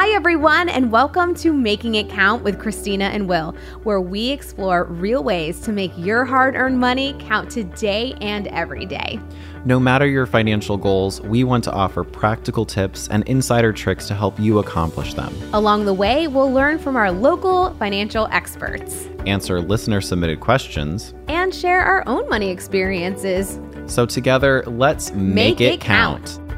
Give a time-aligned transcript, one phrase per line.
[0.00, 4.84] Hi, everyone, and welcome to Making It Count with Christina and Will, where we explore
[4.84, 9.20] real ways to make your hard earned money count today and every day.
[9.66, 14.14] No matter your financial goals, we want to offer practical tips and insider tricks to
[14.14, 15.36] help you accomplish them.
[15.52, 21.54] Along the way, we'll learn from our local financial experts, answer listener submitted questions, and
[21.54, 23.60] share our own money experiences.
[23.84, 26.24] So, together, let's make, make it, it, count.
[26.24, 26.49] count.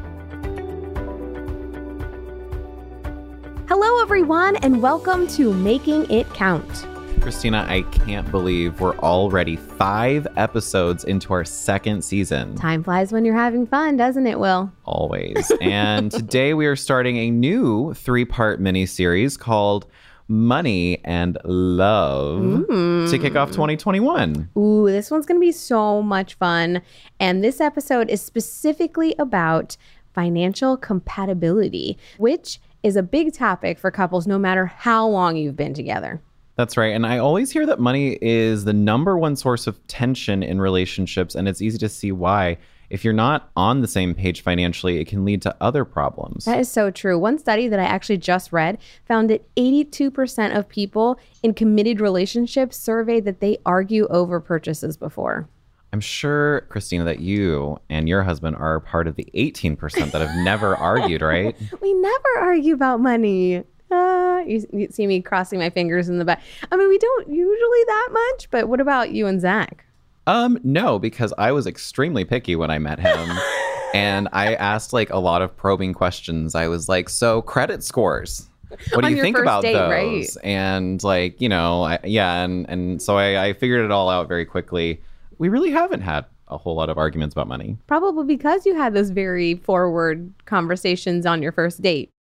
[4.13, 6.87] Everyone, and welcome to Making It Count.
[7.23, 12.55] Christina, I can't believe we're already five episodes into our second season.
[12.55, 14.71] Time flies when you're having fun, doesn't it, Will?
[14.85, 15.51] Always.
[15.63, 19.87] and today we are starting a new three part mini series called
[20.29, 23.11] Money and Love mm.
[23.11, 24.51] to kick off 2021.
[24.59, 26.83] Ooh, this one's going to be so much fun.
[27.19, 29.79] And this episode is specifically about
[30.13, 35.75] financial compatibility, which is a big topic for couples no matter how long you've been
[35.75, 36.21] together.
[36.57, 36.95] That's right.
[36.95, 41.35] And I always hear that money is the number one source of tension in relationships,
[41.35, 42.59] and it's easy to see why.
[42.91, 46.45] If you're not on the same page financially, it can lead to other problems.
[46.45, 47.19] That is so true.
[47.19, 52.77] One study that I actually just read found that 82% of people in committed relationships
[52.77, 55.49] surveyed that they argue over purchases before.
[55.93, 60.37] I'm sure, Christina, that you and your husband are part of the 18% that have
[60.45, 61.55] never argued, right?
[61.83, 63.63] We never argue about money.
[63.91, 66.41] Uh, you, you, see me crossing my fingers in the back.
[66.71, 69.85] I mean, we don't usually that much, but what about you and Zach?
[70.27, 73.29] Um, no, because I was extremely picky when I met him.
[73.95, 76.55] and I asked like a lot of probing questions.
[76.55, 78.49] I was like, so credit scores.
[78.95, 79.91] What do you think about date, those?
[79.91, 80.29] Right?
[80.43, 84.29] And like, you know, I, yeah, and and so I, I figured it all out
[84.29, 85.03] very quickly
[85.43, 87.77] we really haven't had a whole lot of arguments about money.
[87.89, 92.11] Probably because you had those very forward conversations on your first date.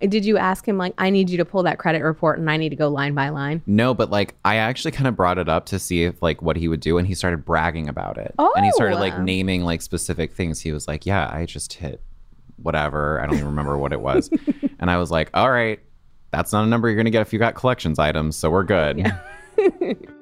[0.00, 2.56] Did you ask him like I need you to pull that credit report and I
[2.56, 3.60] need to go line by line?
[3.66, 6.56] No, but like I actually kind of brought it up to see if like what
[6.56, 8.34] he would do and he started bragging about it.
[8.38, 8.50] Oh.
[8.56, 9.22] And he started like oh.
[9.22, 10.58] naming like specific things.
[10.58, 12.00] He was like, "Yeah, I just hit
[12.56, 13.20] whatever.
[13.20, 14.30] I don't even remember what it was."
[14.78, 15.80] and I was like, "All right,
[16.30, 18.64] that's not a number you're going to get if you got collections items, so we're
[18.64, 19.18] good." Yeah.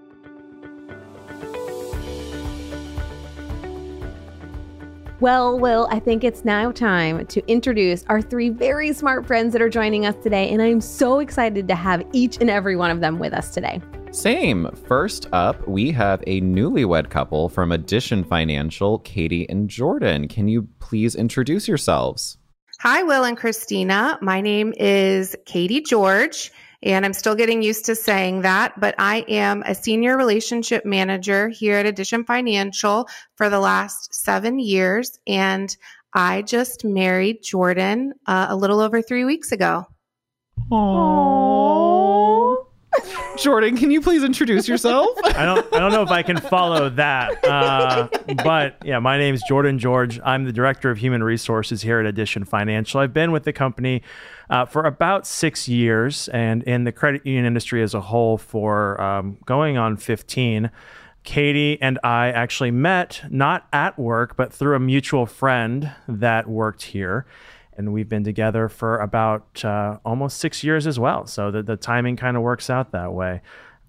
[5.23, 9.63] Well, Will, I think it's now time to introduce our three very smart friends that
[9.63, 13.01] are joining us today, and I'm so excited to have each and every one of
[13.01, 13.81] them with us today.
[14.11, 14.69] Same.
[14.89, 20.27] First up, we have a newlywed couple from Addition Financial, Katie and Jordan.
[20.27, 22.37] Can you please introduce yourselves?
[22.81, 24.19] Hi, Will and Christina.
[24.23, 26.51] My name is Katie George.
[26.83, 31.49] And I'm still getting used to saying that, but I am a senior relationship manager
[31.49, 35.19] here at Addition Financial for the last seven years.
[35.27, 35.75] And
[36.15, 39.87] I just married Jordan uh, a little over three weeks ago.
[40.71, 41.82] Aww.
[43.39, 45.09] Jordan, can you please introduce yourself?
[45.25, 47.45] I don't I don't know if I can follow that.
[47.45, 48.09] Uh,
[48.45, 50.21] but yeah, my name is Jordan George.
[50.25, 53.01] I'm the director of human resources here at Addition Financial.
[53.01, 54.03] I've been with the company
[54.51, 59.01] uh, for about six years and in the credit union industry as a whole for
[59.01, 60.71] um, going on 15.
[61.25, 66.83] Katie and I actually met not at work, but through a mutual friend that worked
[66.83, 67.27] here.
[67.77, 71.27] And we've been together for about uh, almost six years as well.
[71.27, 73.41] So the, the timing kind of works out that way.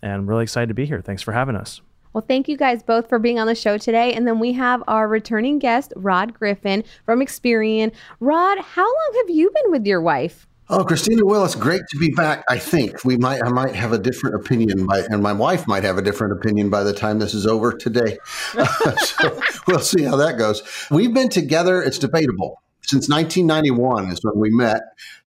[0.01, 1.01] And I'm really excited to be here.
[1.01, 1.81] Thanks for having us.
[2.13, 4.13] Well, thank you guys both for being on the show today.
[4.13, 7.91] And then we have our returning guest, Rod Griffin from Experian.
[8.19, 10.47] Rod, how long have you been with your wife?
[10.69, 12.43] Oh, Christina Willis, great to be back.
[12.47, 15.83] I think we might, I might have a different opinion by, and my wife might
[15.83, 18.17] have a different opinion by the time this is over today.
[18.99, 20.63] so we'll see how that goes.
[20.89, 21.81] We've been together.
[21.81, 24.81] It's debatable since 1991 is when we met.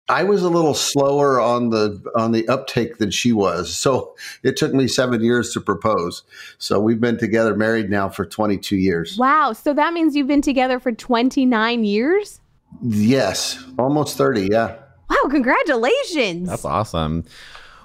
[0.06, 3.74] I was a little slower on the on the uptake than she was.
[3.74, 6.24] So it took me 7 years to propose.
[6.58, 9.16] So we've been together married now for 22 years.
[9.16, 12.40] Wow, so that means you've been together for 29 years?
[12.82, 14.76] Yes, almost 30, yeah.
[15.08, 16.48] Wow, congratulations.
[16.50, 17.24] That's awesome.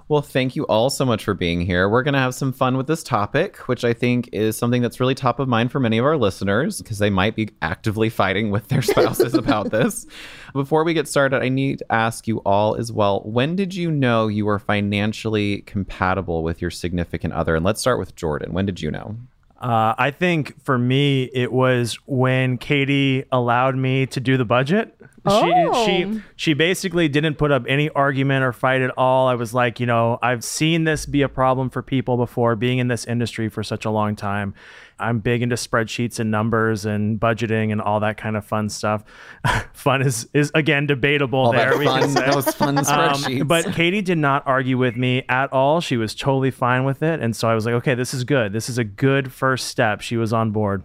[0.09, 1.87] Well, thank you all so much for being here.
[1.87, 4.99] We're going to have some fun with this topic, which I think is something that's
[4.99, 8.49] really top of mind for many of our listeners because they might be actively fighting
[8.49, 10.07] with their spouses about this.
[10.51, 13.91] Before we get started, I need to ask you all as well when did you
[13.91, 17.55] know you were financially compatible with your significant other?
[17.55, 18.51] And let's start with Jordan.
[18.51, 19.15] When did you know?
[19.59, 24.95] Uh, I think for me, it was when Katie allowed me to do the budget
[25.25, 25.85] Oh.
[25.85, 29.27] She she she basically didn't put up any argument or fight at all.
[29.27, 32.79] I was like, you know, I've seen this be a problem for people before being
[32.79, 34.53] in this industry for such a long time.
[35.01, 39.03] I'm big into spreadsheets and numbers and budgeting and all that kind of fun stuff.
[39.73, 41.69] fun is is again debatable All there.
[41.71, 42.31] that we can fun, say.
[42.31, 43.47] those fun Um, spreadsheets.
[43.47, 45.79] but Katie did not argue with me at all.
[45.81, 47.21] She was totally fine with it.
[47.21, 48.51] And so I was like, okay, this is good.
[48.51, 50.01] This is a good first step.
[50.01, 50.83] She was on board.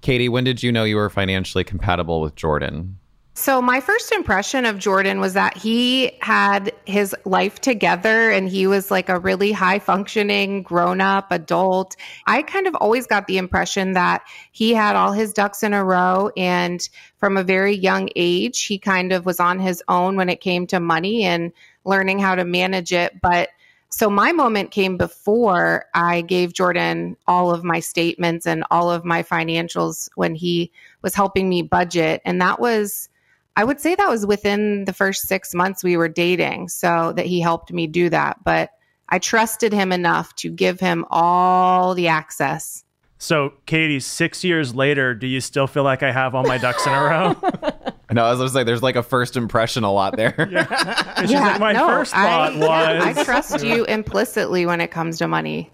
[0.00, 2.98] Katie, when did you know you were financially compatible with Jordan?
[3.38, 8.66] So, my first impression of Jordan was that he had his life together and he
[8.66, 11.96] was like a really high functioning grown up adult.
[12.26, 14.22] I kind of always got the impression that
[14.52, 16.30] he had all his ducks in a row.
[16.34, 16.80] And
[17.18, 20.66] from a very young age, he kind of was on his own when it came
[20.68, 21.52] to money and
[21.84, 23.20] learning how to manage it.
[23.20, 23.50] But
[23.90, 29.04] so my moment came before I gave Jordan all of my statements and all of
[29.04, 30.72] my financials when he
[31.02, 32.22] was helping me budget.
[32.24, 33.10] And that was,
[33.56, 36.68] I would say that was within the first six months we were dating.
[36.68, 38.44] So that he helped me do that.
[38.44, 38.70] But
[39.08, 42.84] I trusted him enough to give him all the access.
[43.18, 46.86] So, Katie, six years later, do you still feel like I have all my ducks
[46.86, 47.36] in a row?
[48.12, 50.34] No, I was going to say there's like a first impression a lot there.
[51.16, 53.18] And she's like, my first thought I, was.
[53.18, 55.72] I trust you implicitly when it comes to money.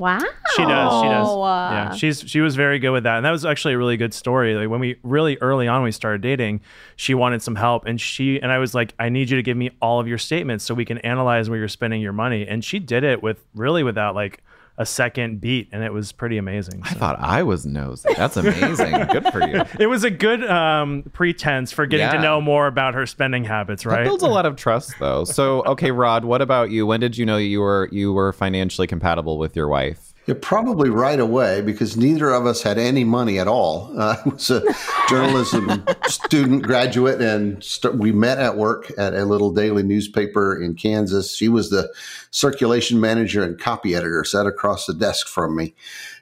[0.00, 0.18] Wow.
[0.56, 1.02] She does.
[1.02, 1.28] She does.
[1.36, 4.14] Yeah, she's she was very good with that, and that was actually a really good
[4.14, 4.54] story.
[4.54, 6.62] Like when we really early on we started dating,
[6.96, 9.58] she wanted some help, and she and I was like, I need you to give
[9.58, 12.64] me all of your statements so we can analyze where you're spending your money, and
[12.64, 14.42] she did it with really without like
[14.80, 16.80] a second beat, and it was pretty amazing.
[16.82, 18.08] I thought I was nosy.
[18.16, 18.92] That's amazing.
[19.12, 19.62] Good for you.
[19.78, 23.82] it was a good um, pretense for getting to know more about her spending habits,
[23.82, 24.04] That right?
[24.04, 25.24] builds a lot of trust, though.
[25.24, 26.86] So, okay, Rod, what about you?
[26.86, 30.09] When did you know you were you were financially compatible with your wife?
[30.30, 33.92] Yeah, probably right away because neither of us had any money at all.
[33.98, 34.62] Uh, I was a
[35.08, 40.76] journalism student graduate, and st- we met at work at a little daily newspaper in
[40.76, 41.34] Kansas.
[41.34, 41.92] She was the
[42.30, 45.74] circulation manager and copy editor, sat across the desk from me,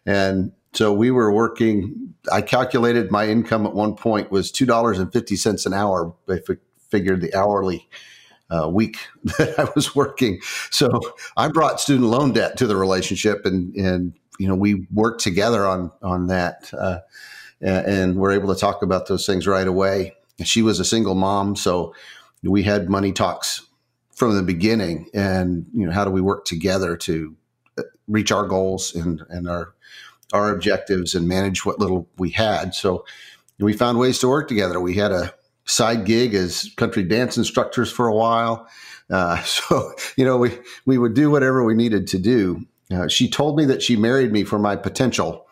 [0.06, 2.14] and so we were working.
[2.32, 6.14] I calculated my income at one point was two dollars and fifty cents an hour.
[6.28, 6.54] If I
[6.88, 7.87] figured the hourly
[8.50, 10.40] uh, week that I was working.
[10.70, 10.88] So
[11.36, 15.66] I brought student loan debt to the relationship, and and you know we worked together
[15.66, 16.98] on on that, uh,
[17.60, 20.14] and, we're able to talk about those things right away.
[20.44, 21.94] She was a single mom, so
[22.42, 23.66] we had money talks
[24.14, 27.36] from the beginning, and you know how do we work together to
[27.78, 29.74] uh, reach our goals and and our
[30.32, 32.74] our objectives and manage what little we had.
[32.74, 33.04] So
[33.58, 34.78] we found ways to work together.
[34.78, 35.34] We had a
[35.68, 38.68] side gig as country dance instructors for a while.
[39.10, 42.66] Uh, so, you know, we, we would do whatever we needed to do.
[42.90, 45.46] Uh, she told me that she married me for my potential.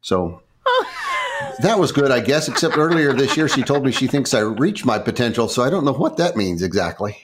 [0.00, 0.42] So
[1.60, 4.40] that was good, I guess, except earlier this year, she told me she thinks I
[4.40, 5.48] reached my potential.
[5.48, 7.16] So I don't know what that means exactly.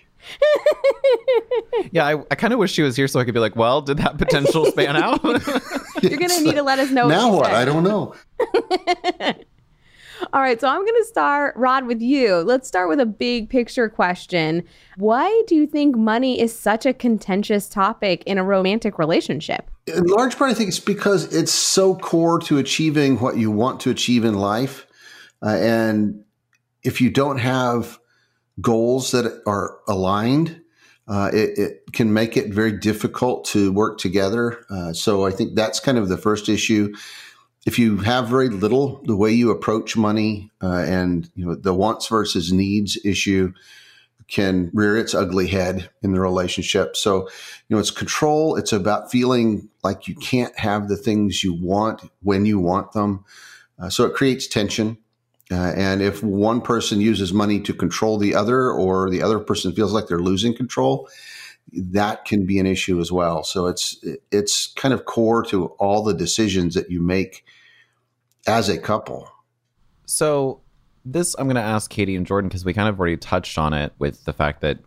[1.93, 3.81] Yeah, I, I kind of wish she was here so I could be like, well,
[3.81, 5.23] did that potential span out?
[6.03, 7.09] You're going to need to let us know.
[7.09, 7.51] now she what?
[7.53, 8.15] I don't know.
[10.33, 12.37] All right, so I'm going to start, Rod, with you.
[12.37, 14.65] Let's start with a big picture question.
[14.97, 19.71] Why do you think money is such a contentious topic in a romantic relationship?
[19.87, 23.81] in large part, I think it's because it's so core to achieving what you want
[23.81, 24.87] to achieve in life.
[25.45, 26.25] Uh, and
[26.83, 27.99] if you don't have
[28.61, 30.61] goals that are aligned,
[31.09, 34.65] uh, it, it can make it very difficult to work together.
[34.71, 36.93] Uh, so I think that's kind of the first issue.
[37.67, 41.75] If you have very little, the way you approach money uh, and you know the
[41.75, 43.53] wants versus needs issue
[44.29, 46.97] can rear its ugly head in the relationship.
[46.97, 47.23] So
[47.69, 48.57] you know it's control.
[48.57, 53.25] It's about feeling like you can't have the things you want when you want them.
[53.79, 54.99] Uh, so it creates tension.
[55.51, 59.73] Uh, and if one person uses money to control the other, or the other person
[59.73, 61.09] feels like they're losing control,
[61.73, 63.45] that can be an issue as well.
[63.45, 67.45] So it's it's kind of core to all the decisions that you make
[68.47, 69.31] as a couple.
[70.07, 70.61] So
[71.05, 73.73] this I'm going to ask Katie and Jordan because we kind of already touched on
[73.73, 74.79] it with the fact that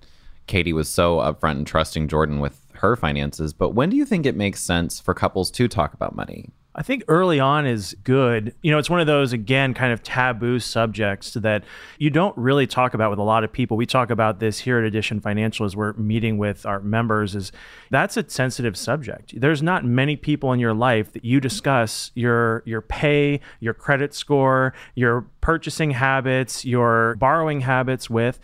[0.48, 3.54] Katie was so upfront and trusting Jordan with her finances.
[3.54, 6.50] But when do you think it makes sense for couples to talk about money?
[6.76, 8.54] I think early on is good.
[8.62, 11.64] You know, it's one of those, again, kind of taboo subjects that
[11.98, 13.76] you don't really talk about with a lot of people.
[13.76, 17.52] We talk about this here at Addition Financial as we're meeting with our members is
[17.90, 19.34] that's a sensitive subject.
[19.40, 24.14] There's not many people in your life that you discuss your your pay, your credit
[24.14, 28.40] score, your purchasing habits, your borrowing habits with.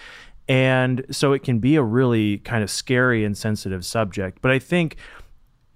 [0.48, 4.40] And so it can be a really kind of scary and sensitive subject.
[4.42, 4.98] But I think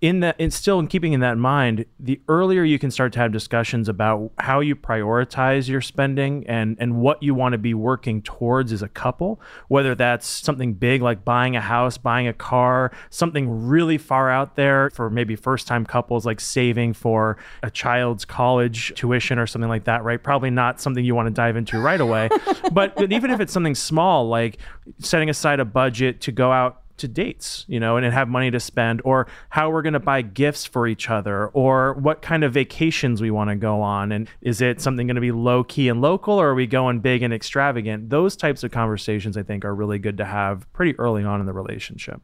[0.01, 3.13] in that and still in keeping in that in mind the earlier you can start
[3.13, 7.57] to have discussions about how you prioritize your spending and and what you want to
[7.57, 12.27] be working towards as a couple whether that's something big like buying a house buying
[12.27, 17.37] a car something really far out there for maybe first time couples like saving for
[17.63, 20.21] a child's college tuition or something like that right?
[20.21, 22.29] Probably not something you want to dive into right away.
[22.71, 24.57] But, but even if it's something small like
[24.99, 28.59] setting aside a budget to go out to dates, you know, and have money to
[28.59, 32.53] spend, or how we're going to buy gifts for each other, or what kind of
[32.53, 34.11] vacations we want to go on.
[34.11, 36.99] And is it something going to be low key and local, or are we going
[36.99, 38.09] big and extravagant?
[38.09, 41.45] Those types of conversations, I think, are really good to have pretty early on in
[41.45, 42.21] the relationship.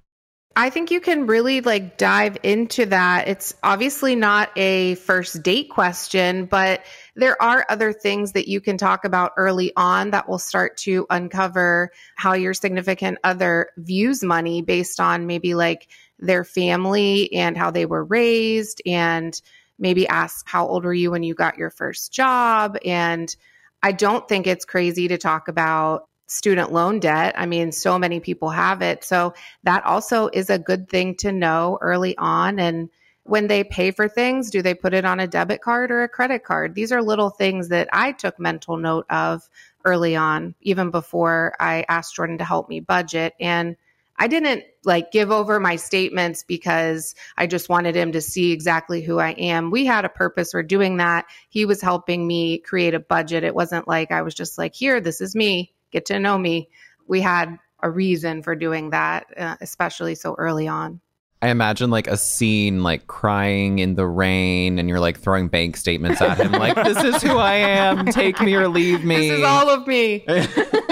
[0.58, 3.28] I think you can really like dive into that.
[3.28, 6.82] It's obviously not a first date question, but
[7.16, 11.06] there are other things that you can talk about early on that will start to
[11.10, 15.88] uncover how your significant other views money based on maybe like
[16.20, 19.42] their family and how they were raised and
[19.80, 23.36] maybe ask how old were you when you got your first job and
[23.84, 27.36] I don't think it's crazy to talk about student loan debt.
[27.38, 29.04] I mean, so many people have it.
[29.04, 32.58] So that also is a good thing to know early on.
[32.58, 32.90] And
[33.26, 36.08] when they pay for things, do they put it on a debit card or a
[36.08, 36.76] credit card?
[36.76, 39.48] These are little things that I took mental note of
[39.84, 43.34] early on, even before I asked Jordan to help me budget.
[43.40, 43.78] And
[44.16, 49.02] I didn't like give over my statements because I just wanted him to see exactly
[49.02, 49.72] who I am.
[49.72, 51.26] We had a purpose for doing that.
[51.50, 53.44] He was helping me create a budget.
[53.44, 56.70] It wasn't like I was just like, here, this is me get to know me.
[57.08, 61.02] We had a reason for doing that, uh, especially so early on.
[61.42, 65.78] I imagine like a scene like crying in the rain and you're like throwing bank
[65.78, 69.40] statements at him like this is who I am take me or leave me This
[69.40, 70.26] is all of me.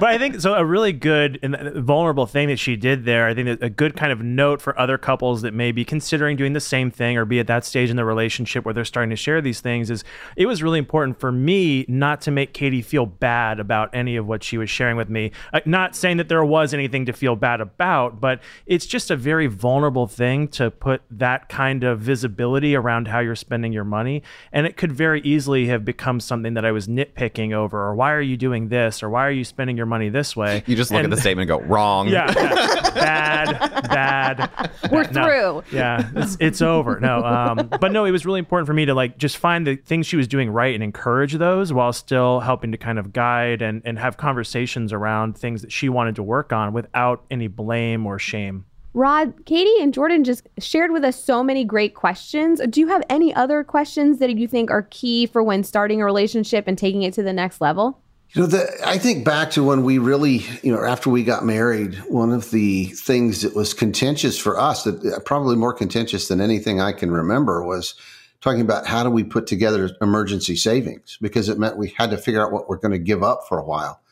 [0.00, 0.54] but I think so.
[0.54, 3.26] A really good and vulnerable thing that she did there.
[3.26, 6.52] I think a good kind of note for other couples that may be considering doing
[6.52, 9.16] the same thing or be at that stage in the relationship where they're starting to
[9.16, 10.04] share these things is
[10.36, 14.26] it was really important for me not to make Katie feel bad about any of
[14.26, 15.32] what she was sharing with me.
[15.52, 19.16] Uh, not saying that there was anything to feel bad about, but it's just a
[19.16, 24.22] very vulnerable thing to put that kind of visibility around how you're spending your money,
[24.52, 28.12] and it could very easily have become something that I was nitpicking over, or why
[28.12, 30.62] are you doing this, or why are you spending your money this way.
[30.68, 32.08] You just look and, at the statement and go, wrong.
[32.08, 32.30] Yeah.
[32.36, 32.90] yeah.
[32.94, 34.70] bad, bad.
[34.92, 35.76] We're no, through.
[35.76, 36.10] Yeah.
[36.14, 37.00] It's, it's over.
[37.00, 37.24] No.
[37.24, 40.06] Um, but no, it was really important for me to like just find the things
[40.06, 43.80] she was doing right and encourage those while still helping to kind of guide and,
[43.86, 48.18] and have conversations around things that she wanted to work on without any blame or
[48.18, 48.66] shame.
[48.94, 52.60] Rod, Katie, and Jordan just shared with us so many great questions.
[52.68, 56.04] Do you have any other questions that you think are key for when starting a
[56.04, 58.00] relationship and taking it to the next level?
[58.32, 61.46] You know, the, I think back to when we really, you know, after we got
[61.46, 66.28] married, one of the things that was contentious for us, that uh, probably more contentious
[66.28, 67.94] than anything I can remember, was
[68.42, 72.18] talking about how do we put together emergency savings because it meant we had to
[72.18, 74.02] figure out what we're going to give up for a while.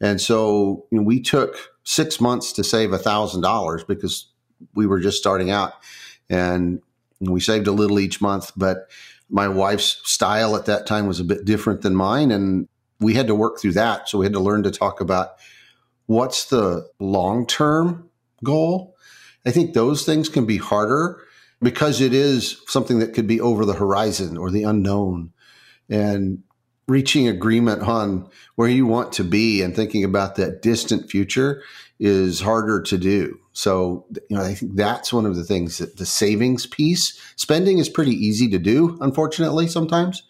[0.00, 4.26] And so you know, we took six months to save a thousand dollars because
[4.74, 5.74] we were just starting out,
[6.28, 6.82] and
[7.20, 8.88] we saved a little each month, but
[9.30, 12.68] my wife's style at that time was a bit different than mine and
[13.02, 14.08] we had to work through that.
[14.08, 15.32] So we had to learn to talk about
[16.06, 18.08] what's the long term
[18.44, 18.96] goal.
[19.44, 21.20] I think those things can be harder
[21.60, 25.32] because it is something that could be over the horizon or the unknown.
[25.88, 26.42] And
[26.88, 31.62] reaching agreement on where you want to be and thinking about that distant future
[32.00, 33.38] is harder to do.
[33.52, 37.78] So, you know, I think that's one of the things that the savings piece, spending
[37.78, 40.22] is pretty easy to do, unfortunately, sometimes.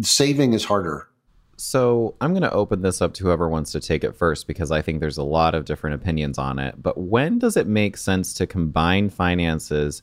[0.00, 1.08] Saving is harder.
[1.56, 4.70] So I'm going to open this up to whoever wants to take it first because
[4.70, 6.74] I think there's a lot of different opinions on it.
[6.82, 10.02] But when does it make sense to combine finances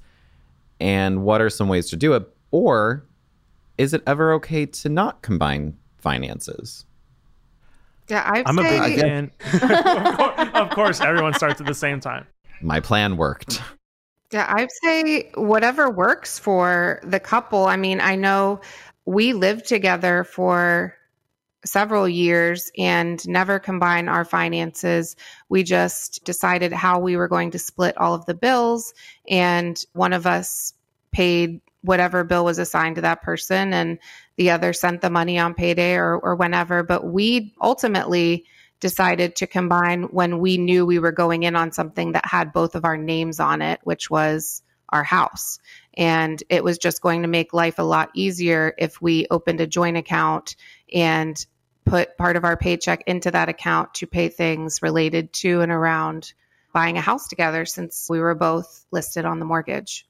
[0.79, 2.27] and what are some ways to do it?
[2.51, 3.05] Or
[3.77, 6.85] is it ever okay to not combine finances?
[8.09, 8.77] Yeah, i am say...
[8.77, 9.31] a big fan.
[9.53, 12.25] of, course, of course, everyone starts at the same time.
[12.61, 13.61] My plan worked.
[14.31, 17.65] Yeah, I'd say whatever works for the couple.
[17.67, 18.61] I mean, I know
[19.05, 20.95] we lived together for
[21.65, 25.15] several years and never combine our finances.
[25.49, 28.93] We just decided how we were going to split all of the bills,
[29.29, 30.73] and one of us
[31.11, 33.99] paid whatever bill was assigned to that person, and
[34.37, 36.83] the other sent the money on payday or, or whenever.
[36.83, 38.45] But we ultimately
[38.79, 42.75] decided to combine when we knew we were going in on something that had both
[42.75, 45.59] of our names on it, which was our house.
[45.95, 49.67] And it was just going to make life a lot easier if we opened a
[49.67, 50.55] joint account
[50.93, 51.45] and
[51.85, 56.33] put part of our paycheck into that account to pay things related to and around
[56.73, 60.07] buying a house together since we were both listed on the mortgage.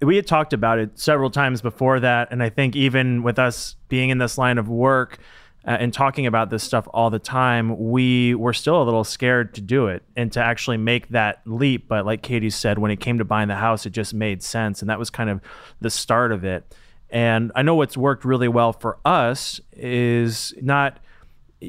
[0.00, 2.28] we had talked about it several times before that.
[2.32, 5.18] And I think even with us being in this line of work,
[5.64, 9.54] uh, and talking about this stuff all the time, we were still a little scared
[9.54, 11.86] to do it and to actually make that leap.
[11.86, 14.82] But like Katie said, when it came to buying the house, it just made sense.
[14.82, 15.40] And that was kind of
[15.80, 16.74] the start of it.
[17.10, 20.98] And I know what's worked really well for us is not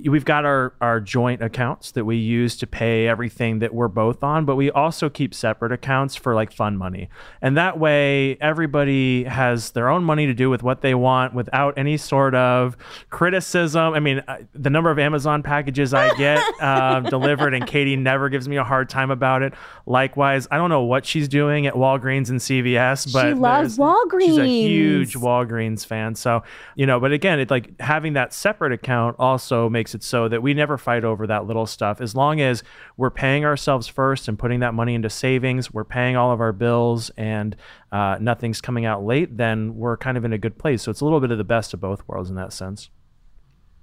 [0.06, 4.24] we've got our our joint accounts that we use to pay everything that we're both
[4.24, 7.10] on but we also keep separate accounts for like fun money.
[7.42, 11.78] And that way everybody has their own money to do with what they want without
[11.78, 12.76] any sort of
[13.10, 13.94] criticism.
[13.94, 14.24] I mean
[14.54, 18.64] the number of amazon packages i get uh, delivered and katie never gives me a
[18.64, 19.54] hard time about it.
[19.86, 24.22] Likewise i don't know what she's doing at walgreens and cvs but she loves walgreens
[24.22, 25.86] she's a huge walgreens.
[25.86, 26.16] Fan.
[26.16, 26.44] So
[26.76, 30.30] you know but again it's like having that separate account also makes makes it so
[30.30, 32.00] that we never fight over that little stuff.
[32.00, 32.64] As long as
[32.96, 36.54] we're paying ourselves first and putting that money into savings, we're paying all of our
[36.54, 37.54] bills, and
[37.92, 40.84] uh, nothing's coming out late, then we're kind of in a good place.
[40.84, 42.90] So it's a little bit of the best of both worlds in that sense.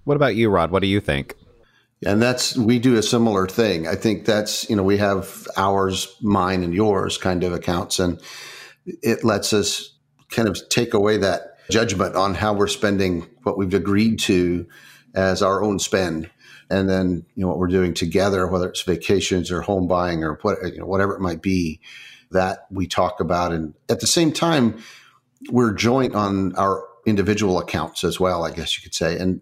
[0.04, 0.70] What about you, Rod?
[0.70, 1.34] What do you think?
[2.06, 3.86] And that's, we do a similar thing.
[3.86, 8.18] I think that's, you know, we have ours, mine, and yours kind of accounts, and
[8.86, 9.98] it lets us
[10.30, 14.66] kind of take away that judgment on how we're spending what we've agreed to
[15.14, 16.30] as our own spend.
[16.70, 20.38] And then, you know, what we're doing together, whether it's vacations or home buying or
[20.42, 21.80] what, you know, whatever it might be,
[22.30, 23.52] that we talk about.
[23.52, 24.80] And at the same time,
[25.50, 29.18] we're joint on our individual accounts as well, I guess you could say.
[29.18, 29.40] And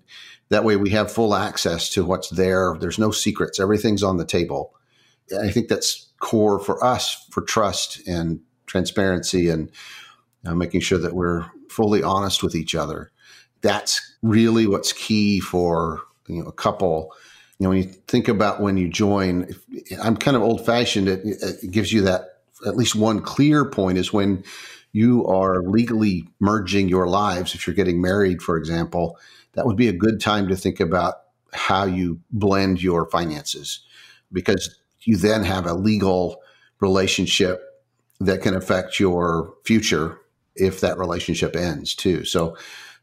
[0.48, 2.76] that way we have full access to what's there.
[2.80, 3.60] There's no secrets.
[3.60, 4.74] Everything's on the table.
[5.38, 9.70] I think that's core for us for trust and transparency and
[10.44, 13.10] making sure that we're fully honest with each other
[13.60, 17.12] that's really what's key for you know a couple.
[17.58, 19.48] You know when you think about when you join
[20.00, 23.98] i'm kind of old fashioned it, it, gives you that at least one clear point
[23.98, 24.44] is when
[24.92, 27.54] you are legally merging your lives.
[27.54, 29.18] If you're getting married for example
[29.54, 31.16] that would be a good time to think about
[31.52, 33.80] how you blend your finances
[34.32, 36.40] because you then have a legal
[36.80, 37.62] relationship
[38.20, 40.20] that can affect your future
[40.54, 42.24] if that relationship ends too.
[42.24, 42.56] So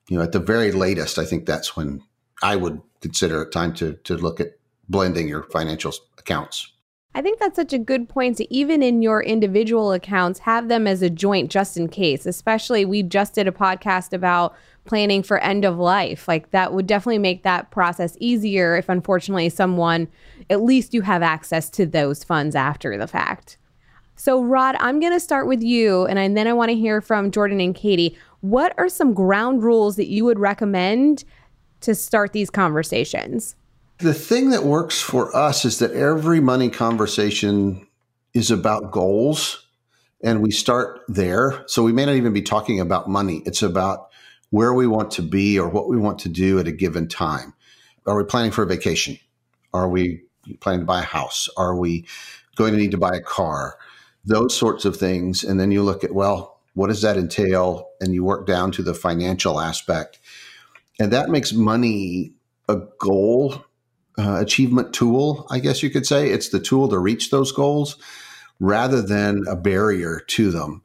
[0.09, 2.01] you know, at the very latest, I think that's when
[2.43, 4.57] I would consider it time to to look at
[4.87, 6.71] blending your financial accounts.
[7.15, 10.85] I think that's such a good point to even in your individual accounts have them
[10.85, 12.25] as a joint just in case.
[12.25, 16.27] Especially we just did a podcast about planning for end of life.
[16.27, 20.09] Like that would definitely make that process easier if unfortunately someone
[20.49, 23.57] at least you have access to those funds after the fact.
[24.17, 27.31] So Rod, I'm going to start with you and, then I want to hear from
[27.31, 31.23] Jordan and Katie what are some ground rules that you would recommend
[31.81, 33.55] to start these conversations?
[33.97, 37.87] The thing that works for us is that every money conversation
[38.35, 39.65] is about goals
[40.23, 41.63] and we start there.
[41.65, 43.41] So we may not even be talking about money.
[43.45, 44.09] It's about
[44.51, 47.53] where we want to be or what we want to do at a given time.
[48.05, 49.17] Are we planning for a vacation?
[49.73, 50.21] Are we
[50.59, 51.49] planning to buy a house?
[51.57, 52.05] Are we
[52.55, 53.77] going to need to buy a car?
[54.23, 55.43] Those sorts of things.
[55.43, 57.89] And then you look at, well, what does that entail?
[57.99, 60.19] And you work down to the financial aspect.
[60.99, 62.33] And that makes money
[62.69, 63.65] a goal
[64.17, 66.29] uh, achievement tool, I guess you could say.
[66.29, 67.97] It's the tool to reach those goals
[68.59, 70.83] rather than a barrier to them.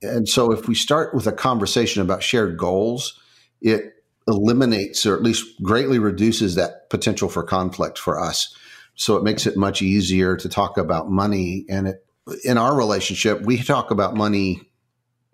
[0.00, 3.20] And so if we start with a conversation about shared goals,
[3.60, 3.94] it
[4.26, 8.54] eliminates or at least greatly reduces that potential for conflict for us.
[8.94, 11.64] So it makes it much easier to talk about money.
[11.68, 12.04] And it,
[12.44, 14.67] in our relationship, we talk about money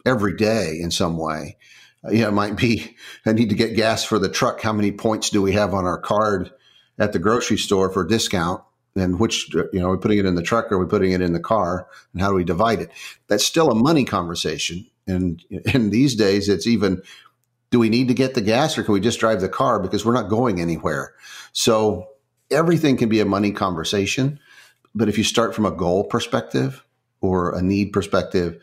[0.05, 1.57] every day in some way.
[2.05, 4.61] Uh, you know, it might be, I need to get gas for the truck.
[4.61, 6.51] How many points do we have on our card
[6.99, 8.63] at the grocery store for a discount?
[8.97, 11.11] And which, you know, are we putting it in the truck or are we putting
[11.11, 11.89] it in the car?
[12.13, 12.91] And how do we divide it?
[13.27, 14.87] That's still a money conversation.
[15.07, 17.03] And in these days, it's even,
[17.71, 20.05] do we need to get the gas or can we just drive the car because
[20.05, 21.15] we're not going anywhere?
[21.53, 22.09] So
[22.53, 24.39] everything can be a money conversation.
[24.95, 26.85] But if you start from a goal perspective
[27.21, 28.63] or a need perspective,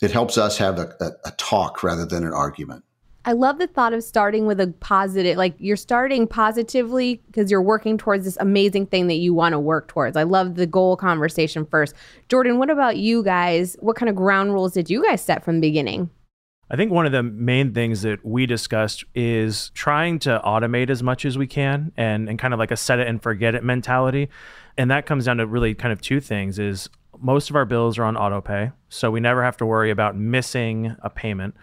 [0.00, 2.84] it helps us have a, a, a talk rather than an argument.
[3.24, 7.60] I love the thought of starting with a positive, like you're starting positively because you're
[7.60, 10.16] working towards this amazing thing that you want to work towards.
[10.16, 11.94] I love the goal conversation first.
[12.30, 13.76] Jordan, what about you guys?
[13.80, 16.08] What kind of ground rules did you guys set from the beginning?
[16.70, 21.02] I think one of the main things that we discussed is trying to automate as
[21.02, 23.64] much as we can and, and kind of like a set it and forget it
[23.64, 24.28] mentality.
[24.76, 26.88] And that comes down to really kind of two things is
[27.20, 30.16] most of our bills are on auto pay, so we never have to worry about
[30.16, 31.54] missing a payment.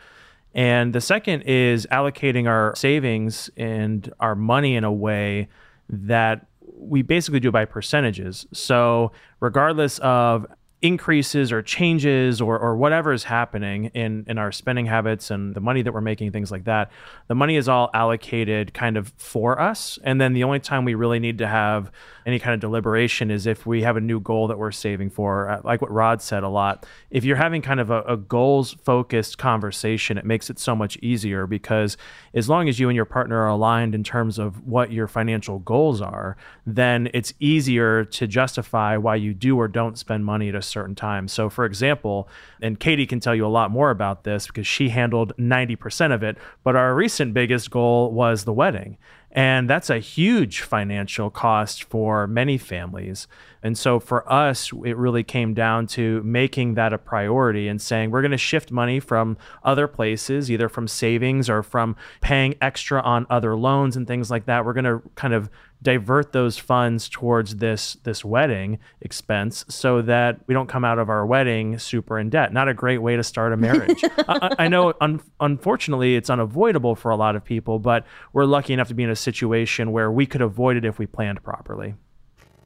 [0.54, 5.50] And the second is allocating our savings and our money in a way
[5.90, 8.46] that we basically do by percentages.
[8.54, 10.48] So, regardless of
[10.82, 15.60] increases or changes or, or whatever is happening in, in our spending habits and the
[15.60, 16.92] money that we're making, things like that,
[17.28, 19.98] the money is all allocated kind of for us.
[20.04, 21.92] And then the only time we really need to have
[22.26, 25.50] any kind of deliberation is if we have a new goal that we're saving for.
[25.50, 28.74] Uh, like what Rod said a lot, if you're having kind of a, a goals
[28.84, 31.98] focused conversation, it makes it so much easier because
[32.34, 35.60] as long as you and your partner are aligned in terms of what your financial
[35.60, 36.36] goals are,
[36.66, 40.96] then it's easier to justify why you do or don't spend money at a certain
[40.96, 41.28] time.
[41.28, 42.28] So, for example,
[42.60, 46.24] and Katie can tell you a lot more about this because she handled 90% of
[46.24, 48.98] it, but our recent biggest goal was the wedding.
[49.36, 53.28] And that's a huge financial cost for many families.
[53.62, 58.12] And so for us, it really came down to making that a priority and saying
[58.12, 63.02] we're going to shift money from other places, either from savings or from paying extra
[63.02, 64.64] on other loans and things like that.
[64.64, 65.50] We're going to kind of
[65.82, 71.10] divert those funds towards this this wedding expense so that we don't come out of
[71.10, 72.52] our wedding super in debt.
[72.52, 74.02] Not a great way to start a marriage.
[74.28, 78.74] I, I, know, un- unfortunately, it's unavoidable for a lot of people, but we're lucky
[78.74, 81.96] enough to be in a situation where we could avoid it if we planned properly.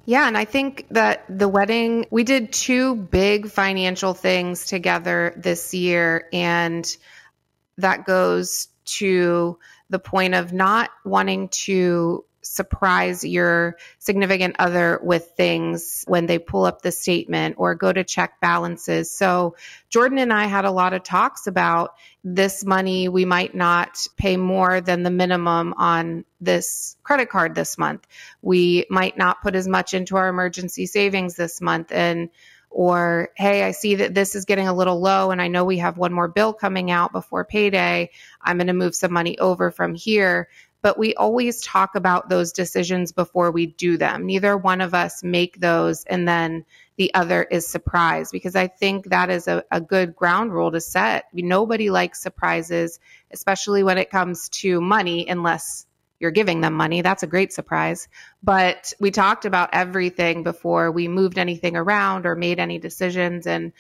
[0.06, 5.74] Yeah, and I think that the wedding, we did two big financial things together this
[5.74, 6.98] year, and
[7.78, 16.04] that goes to the point of not wanting to surprise your significant other with things
[16.08, 19.12] when they pull up the statement or go to check balances.
[19.12, 19.56] So,
[19.90, 23.10] Jordan and I had a lot of talks about this money.
[23.10, 28.08] We might not pay more than the minimum on this credit card this month.
[28.42, 31.92] We might not put as much into our emergency savings this month.
[31.92, 32.30] And
[32.72, 35.80] or hey i see that this is getting a little low and i know we
[35.80, 38.10] have one more bill coming out before payday
[38.42, 40.48] i'm going to move some money over from here
[40.82, 44.26] but we always talk about those decisions before we do them.
[44.26, 46.66] Neither one of us make those and then
[46.98, 50.82] the other is surprised because I think that is a, a good ground rule to
[50.82, 51.26] set.
[51.34, 53.00] Nobody likes surprises,
[53.32, 55.86] especially when it comes to money, unless
[56.20, 57.02] you're giving them money.
[57.02, 58.10] That's a great surprise.
[58.44, 63.48] But we talked about everything before we moved anything around or made any decisions.
[63.48, 63.72] And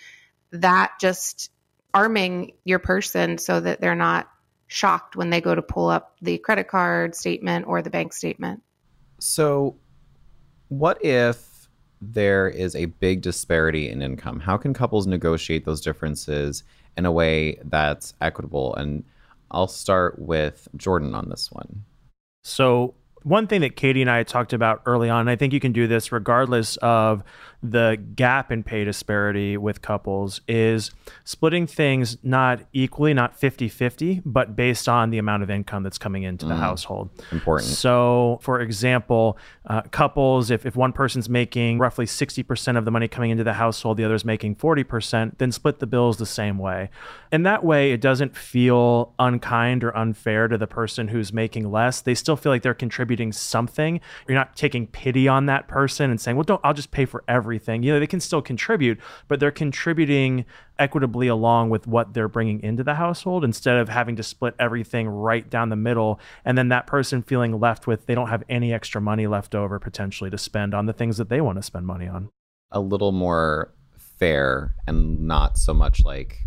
[0.51, 1.51] that just
[1.93, 4.29] arming your person so that they're not
[4.69, 8.63] shocked when they go to pull up the credit card statement or the bank statement.
[9.19, 9.75] So,
[10.69, 11.67] what if
[12.01, 14.39] there is a big disparity in income?
[14.39, 16.63] How can couples negotiate those differences
[16.95, 18.75] in a way that's equitable?
[18.75, 19.03] And
[19.51, 21.83] I'll start with Jordan on this one.
[22.43, 25.59] So, one thing that Katie and I talked about early on, and I think you
[25.59, 27.23] can do this regardless of
[27.61, 30.91] the gap in pay disparity with couples is
[31.25, 35.97] splitting things not equally, not 50 50, but based on the amount of income that's
[35.97, 37.09] coming into the mm, household.
[37.31, 37.69] Important.
[37.69, 43.09] So, for example, uh, couples, if, if one person's making roughly 60% of the money
[43.09, 46.89] coming into the household, the other's making 40%, then split the bills the same way.
[47.29, 51.99] And that way, it doesn't feel unkind or unfair to the person who's making less.
[51.99, 53.99] They still feel like they're contributing something.
[54.27, 57.23] You're not taking pity on that person and saying, well, don't, I'll just pay for
[57.27, 57.83] everything everything.
[57.83, 60.45] You know, they can still contribute, but they're contributing
[60.77, 65.07] equitably along with what they're bringing into the household instead of having to split everything
[65.07, 68.73] right down the middle and then that person feeling left with they don't have any
[68.73, 71.85] extra money left over potentially to spend on the things that they want to spend
[71.85, 72.29] money on.
[72.71, 76.37] A little more fair and not so much like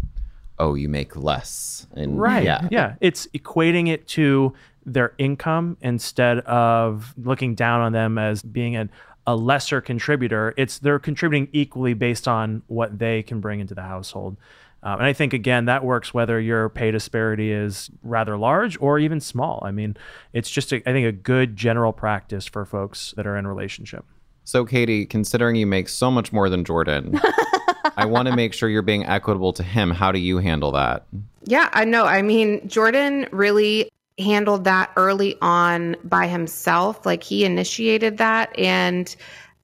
[0.59, 4.53] oh you make less and right yeah yeah it's equating it to
[4.85, 8.91] their income instead of looking down on them as being an
[9.27, 10.53] a lesser contributor.
[10.57, 14.37] It's they're contributing equally based on what they can bring into the household.
[14.83, 18.99] Um, and I think again that works whether your pay disparity is rather large or
[18.99, 19.63] even small.
[19.65, 19.97] I mean,
[20.33, 24.05] it's just a, I think a good general practice for folks that are in relationship.
[24.45, 27.21] So, Katie, considering you make so much more than Jordan,
[27.97, 29.93] I want to make sure you're being equitable to him.
[29.93, 31.07] How do you handle that?
[31.45, 32.07] Yeah, I know.
[32.07, 33.89] I mean, Jordan really
[34.19, 37.07] handled that early on by himself.
[37.07, 38.57] Like he initiated that.
[38.59, 39.15] And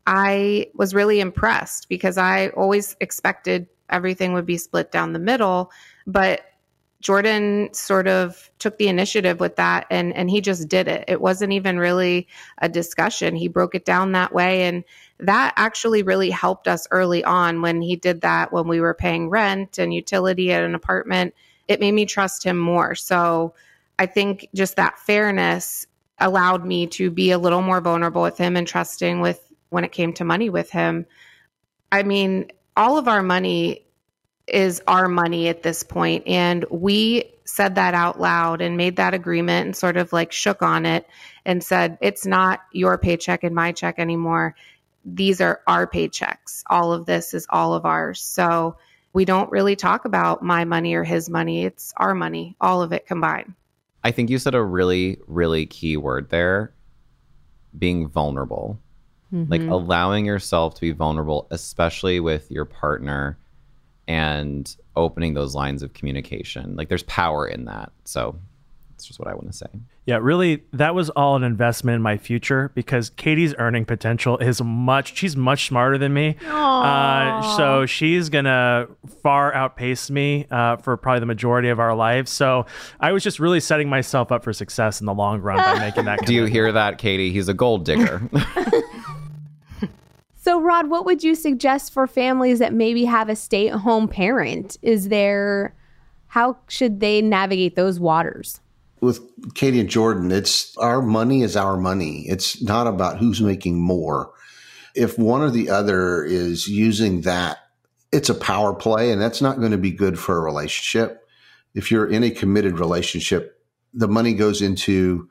[0.06, 5.70] I was really impressed because I always expected everything would be split down the middle.
[6.06, 6.42] But
[7.00, 11.04] Jordan sort of took the initiative with that and, and he just did it.
[11.06, 12.26] It wasn't even really
[12.58, 13.36] a discussion.
[13.36, 14.64] He broke it down that way.
[14.64, 14.82] And
[15.20, 19.30] that actually really helped us early on when he did that when we were paying
[19.30, 21.34] rent and utility at an apartment.
[21.68, 22.94] It made me trust him more.
[22.94, 23.54] So
[23.98, 25.86] I think just that fairness
[26.18, 29.92] allowed me to be a little more vulnerable with him and trusting with when it
[29.92, 31.06] came to money with him.
[31.92, 33.84] I mean, all of our money
[34.46, 39.14] is our money at this point and we said that out loud and made that
[39.14, 41.06] agreement and sort of like shook on it
[41.44, 44.54] and said it's not your paycheck and my check anymore
[45.14, 46.62] these are our paychecks.
[46.66, 48.20] All of this is all of ours.
[48.20, 48.76] So
[49.12, 51.64] we don't really talk about my money or his money.
[51.64, 53.54] It's our money, all of it combined.
[54.04, 56.72] I think you said a really, really key word there
[57.78, 58.78] being vulnerable.
[59.30, 59.72] Like mm-hmm.
[59.72, 63.36] allowing yourself to be vulnerable, especially with your partner
[64.06, 66.76] and opening those lines of communication.
[66.76, 67.92] Like there's power in that.
[68.04, 68.38] So
[68.98, 69.66] that's just what I want to say.
[70.06, 74.60] Yeah, really, that was all an investment in my future because Katie's earning potential is
[74.60, 75.16] much.
[75.16, 78.88] She's much smarter than me, uh, so she's gonna
[79.22, 82.32] far outpace me uh, for probably the majority of our lives.
[82.32, 82.66] So
[82.98, 86.06] I was just really setting myself up for success in the long run by making
[86.06, 86.18] that.
[86.26, 87.30] Do you hear that, Katie?
[87.30, 88.20] He's a gold digger.
[90.40, 94.08] So, Rod, what would you suggest for families that maybe have a stay at home
[94.08, 94.78] parent?
[94.80, 95.74] Is there,
[96.28, 98.60] how should they navigate those waters?
[99.00, 99.20] With
[99.54, 102.24] Katie and Jordan, it's our money is our money.
[102.28, 104.32] It's not about who's making more.
[104.94, 107.58] If one or the other is using that,
[108.10, 111.28] it's a power play, and that's not going to be good for a relationship.
[111.74, 115.28] If you're in a committed relationship, the money goes into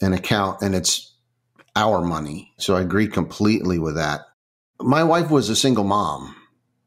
[0.00, 1.14] an account and it's
[1.74, 2.52] our money.
[2.58, 4.20] So I agree completely with that.
[4.80, 6.36] My wife was a single mom.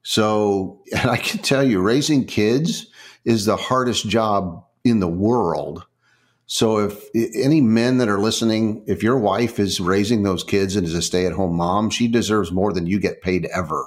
[0.04, 2.88] So, and I can tell you, raising kids
[3.23, 5.86] is the hardest job in the world.
[6.47, 10.86] So if any men that are listening, if your wife is raising those kids and
[10.86, 13.86] is a stay at home mom, she deserves more than you get paid ever.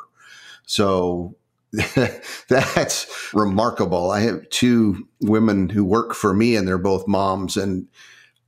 [0.66, 1.36] So
[2.48, 4.10] that's remarkable.
[4.10, 7.86] I have two women who work for me and they're both moms and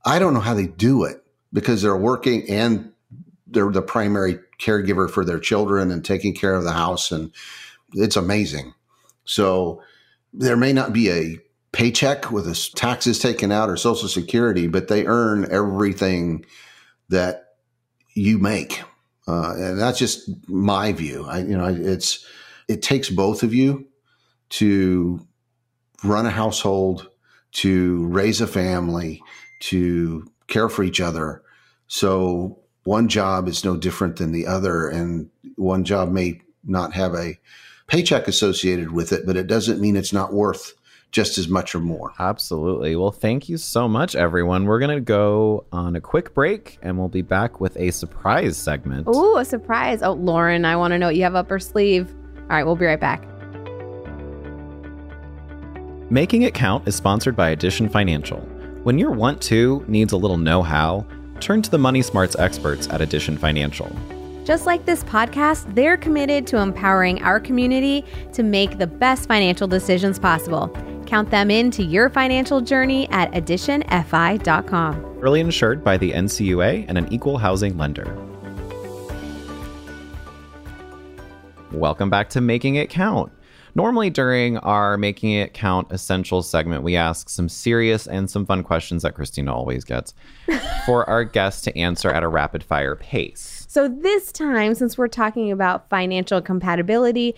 [0.03, 2.91] I don't know how they do it because they're working and
[3.47, 7.31] they're the primary caregiver for their children and taking care of the house and
[7.93, 8.73] it's amazing.
[9.23, 9.81] So
[10.33, 11.37] there may not be a
[11.71, 16.45] paycheck with his taxes taken out or social security, but they earn everything
[17.09, 17.45] that
[18.13, 18.81] you make.
[19.27, 21.25] Uh, and that's just my view.
[21.25, 22.25] I, you know, it's,
[22.67, 23.87] it takes both of you
[24.49, 25.25] to
[26.03, 27.09] run a household,
[27.53, 29.21] to raise a family,
[29.61, 31.43] to care for each other.
[31.87, 34.87] So one job is no different than the other.
[34.87, 37.37] And one job may not have a
[37.87, 40.73] paycheck associated with it, but it doesn't mean it's not worth
[41.11, 42.13] just as much or more.
[42.19, 42.95] Absolutely.
[42.95, 44.65] Well, thank you so much, everyone.
[44.65, 48.57] We're going to go on a quick break and we'll be back with a surprise
[48.57, 49.07] segment.
[49.07, 50.01] Ooh, a surprise.
[50.01, 52.13] Oh, Lauren, I want to know what you have up her sleeve.
[52.37, 53.25] All right, we'll be right back.
[56.09, 58.39] Making It Count is sponsored by Addition Financial.
[58.83, 61.05] When your want to needs a little know how,
[61.39, 63.89] turn to the Money Smarts experts at Addition Financial.
[64.43, 69.67] Just like this podcast, they're committed to empowering our community to make the best financial
[69.67, 70.75] decisions possible.
[71.11, 75.19] Count them into your financial journey at additionfi.com.
[75.19, 78.15] Early insured by the NCUA and an equal housing lender.
[81.73, 83.29] Welcome back to Making It Count.
[83.75, 88.63] Normally, during our Making It Count Essentials segment, we ask some serious and some fun
[88.63, 90.13] questions that Christina always gets
[90.85, 93.60] for our guests to answer at a rapid fire pace.
[93.71, 97.35] So, this time, since we're talking about financial compatibility,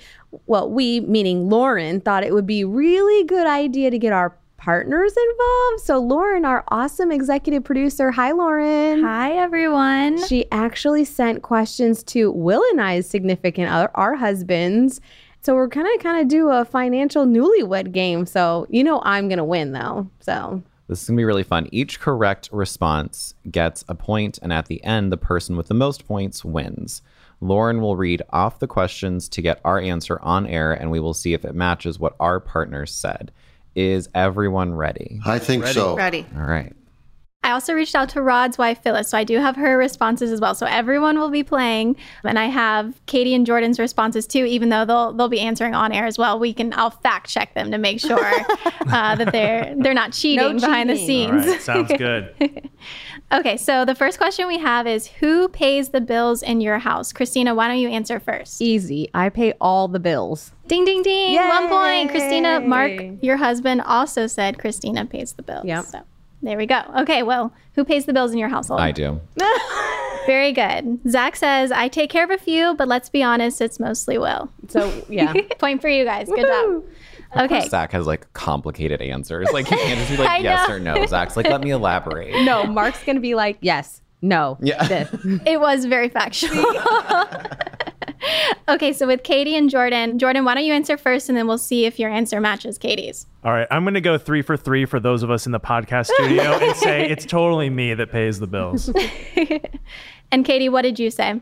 [0.48, 5.14] well, we, meaning Lauren, thought it would be really good idea to get our partners
[5.16, 5.84] involved.
[5.84, 9.04] So, Lauren, our awesome executive producer, hi, Lauren.
[9.04, 10.26] Hi, everyone.
[10.26, 15.02] She actually sent questions to Will and I's significant other, our husbands.
[15.42, 18.26] So we're kind of kind of do a financial newlywed game.
[18.26, 20.10] So you know I'm gonna win though.
[20.20, 21.70] So This is going to be really fun.
[21.72, 26.08] Each correct response gets a point, and at the end, the person with the most
[26.08, 27.02] points wins.
[27.40, 31.14] Lauren will read off the questions to get our answer on air, and we will
[31.14, 33.32] see if it matches what our partners said.
[33.76, 35.20] Is everyone ready?
[35.26, 35.96] I think so.
[35.96, 36.26] Ready.
[36.36, 36.76] All right.
[37.44, 40.40] I also reached out to Rod's wife, Phyllis, so I do have her responses as
[40.40, 40.56] well.
[40.56, 44.46] So everyone will be playing, and I have Katie and Jordan's responses too.
[44.46, 47.54] Even though they'll they'll be answering on air as well, we can I'll fact check
[47.54, 48.18] them to make sure
[48.88, 51.46] uh, that they're they're not cheating behind the scenes.
[51.46, 52.70] right, sounds good.
[53.32, 57.12] Okay, so the first question we have is who pays the bills in your house?
[57.12, 58.62] Christina, why don't you answer first?
[58.62, 59.10] easy.
[59.14, 60.52] I pay all the bills.
[60.68, 61.36] Ding ding ding!
[61.36, 62.12] One point.
[62.12, 65.66] Christina, Mark, your husband also said Christina pays the bills.
[65.66, 65.86] Yep.
[65.86, 66.02] So
[66.44, 66.82] there we go.
[67.00, 68.80] Okay, well, who pays the bills in your household?
[68.82, 69.20] I do.
[70.26, 71.00] Very good.
[71.10, 74.50] Zach says, I take care of a few, but let's be honest, it's mostly Will.
[74.70, 75.34] So yeah.
[75.60, 76.28] Point for you guys.
[76.30, 76.84] Good job.
[77.36, 77.68] Okay.
[77.68, 79.50] Zach has like complicated answers.
[79.52, 80.76] Like he can't just be like yes know.
[80.76, 81.06] or no.
[81.08, 82.46] Zach's like, let me elaborate.
[82.46, 84.88] no, Mark's gonna be like, yes, no, Yeah.
[84.88, 85.10] this.
[85.46, 86.64] It was very factual.
[88.70, 91.58] okay, so with Katie and Jordan, Jordan, why don't you answer first and then we'll
[91.58, 93.26] see if your answer matches Katie's.
[93.44, 95.60] All right, I'm going to go three for three for those of us in the
[95.60, 98.92] podcast studio and say it's totally me that pays the bills.
[100.34, 101.40] And Katie, what did you say?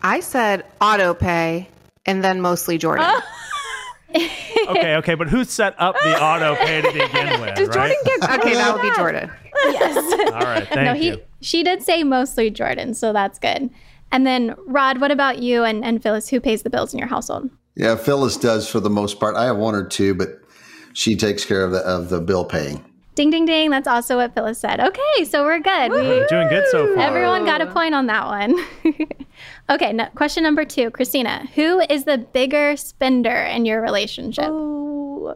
[0.00, 1.68] I said auto pay
[2.06, 3.04] and then mostly Jordan.
[3.06, 3.20] Oh.
[4.70, 7.54] Okay, okay, but who set up the auto pay to begin with?
[7.54, 7.74] Does right?
[7.74, 9.30] Jordan get okay, that for would be Jordan.
[9.66, 10.32] Yes.
[10.32, 11.22] All right, thank no, he you.
[11.42, 13.68] she did say mostly Jordan, so that's good.
[14.12, 16.28] And then Rod, what about you and, and Phyllis?
[16.28, 17.50] Who pays the bills in your household?
[17.76, 19.36] Yeah, Phyllis does for the most part.
[19.36, 20.28] I have one or two, but
[20.92, 22.84] she takes care of the of the bill paying.
[23.14, 23.70] Ding ding ding.
[23.70, 24.80] That's also what Phyllis said.
[24.80, 25.92] Okay, so we're good.
[25.92, 27.02] We, Doing good so far.
[27.02, 28.56] everyone got a point on that one.
[29.70, 31.46] okay, no, question number two, Christina.
[31.54, 34.46] Who is the bigger spender in your relationship?
[34.48, 35.34] Oh,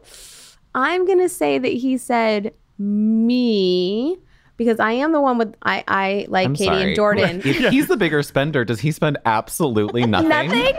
[0.73, 4.17] I'm gonna say that he said me
[4.57, 6.83] because I am the one with I I like I'm Katie sorry.
[6.83, 7.41] and Jordan.
[7.43, 10.29] If he's the bigger spender, does he spend absolutely nothing?
[10.29, 10.75] Nothing.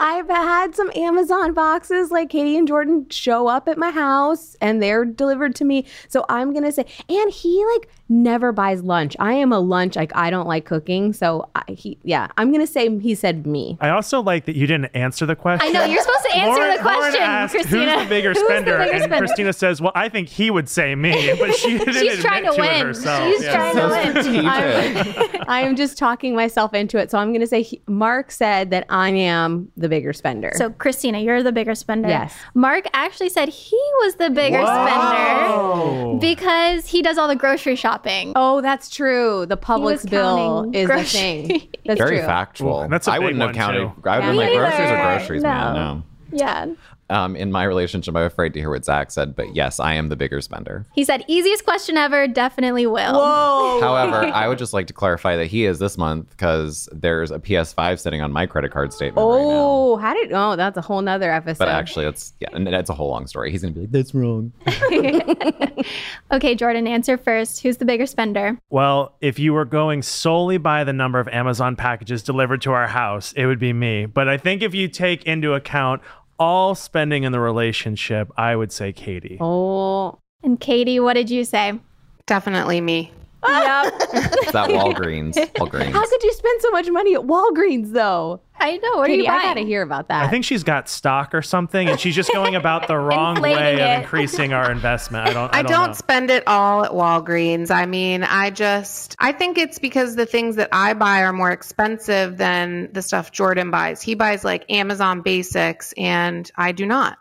[0.00, 4.82] I've had some Amazon boxes like Katie and Jordan show up at my house and
[4.82, 5.86] they're delivered to me.
[6.08, 9.16] So I'm going to say, and he like never buys lunch.
[9.18, 11.12] I am a lunch, like I don't like cooking.
[11.12, 13.78] So I, he, yeah, I'm going to say he said me.
[13.80, 15.66] I also like that you didn't answer the question.
[15.68, 17.92] I know you're supposed to answer Lauren, the question, Lauren asked, Christina.
[17.94, 18.78] Who's the bigger Who's the spender?
[18.78, 19.26] bigger and spender?
[19.26, 22.44] Christina says, "Well, I think he would say me," but she didn't She's admit trying
[22.44, 22.86] to to it win.
[22.86, 23.24] herself.
[23.32, 23.54] She's Yeah.
[23.54, 24.22] trying to win.
[24.22, 25.44] Strategic.
[25.48, 27.10] I am just talking myself into it.
[27.10, 30.52] So I'm going to say he, Mark said that I am the bigger spender.
[30.56, 32.08] So Christina, you're the bigger spender.
[32.08, 32.34] Yes.
[32.54, 36.18] Mark actually said he was the bigger spender Oh.
[36.20, 38.32] because he does all the grocery shopping.
[38.36, 39.46] oh, that's true.
[39.46, 41.12] The Publix bill counting is the groceries.
[41.12, 41.68] thing.
[41.86, 42.26] That's Very true.
[42.26, 42.84] factual.
[42.84, 43.78] Ooh, that's a I big wouldn't have counted.
[43.80, 44.08] too.
[44.08, 44.26] I would Yeah.
[44.26, 45.48] have Me my groceries or groceries, No.
[45.50, 45.74] man.
[45.74, 46.02] No.
[46.32, 46.66] Yeah.
[47.10, 50.08] Um, in my relationship, I'm afraid to hear what Zach said, but yes, I am
[50.08, 50.86] the bigger spender.
[50.94, 53.14] He said, easiest question ever, definitely will.
[53.14, 53.80] Whoa.
[53.80, 57.38] However, I would just like to clarify that he is this month because there's a
[57.38, 59.50] PS5 sitting on my credit card statement right now.
[59.50, 60.32] Oh, how did?
[60.32, 61.58] Oh, that's a whole nother episode.
[61.58, 63.50] But actually, it's yeah, and that's a whole long story.
[63.50, 64.52] He's gonna be like, "That's wrong."
[66.32, 67.62] Okay, Jordan, answer first.
[67.62, 68.58] Who's the bigger spender?
[68.70, 72.88] Well, if you were going solely by the number of Amazon packages delivered to our
[72.88, 74.06] house, it would be me.
[74.06, 76.02] But I think if you take into account
[76.38, 79.38] all spending in the relationship, I would say Katie.
[79.40, 81.78] oh, And Katie, what did you say?
[82.26, 83.12] Definitely me.
[83.46, 83.92] yep.
[84.12, 85.34] It's that Walgreens.
[85.54, 85.92] Walgreens.
[85.92, 88.40] how could you spend so much money at Walgreens though?
[88.64, 88.96] I know.
[88.96, 90.24] What Katie, are you I gotta hear about that.
[90.24, 93.74] I think she's got stock or something, and she's just going about the wrong way
[93.74, 93.80] it.
[93.80, 95.28] of increasing our investment.
[95.28, 95.54] I don't.
[95.54, 95.92] I I don't, don't know.
[95.92, 97.70] spend it all at Walgreens.
[97.70, 101.50] I mean, I just, I think it's because the things that I buy are more
[101.50, 104.00] expensive than the stuff Jordan buys.
[104.00, 107.18] He buys like Amazon basics, and I do not.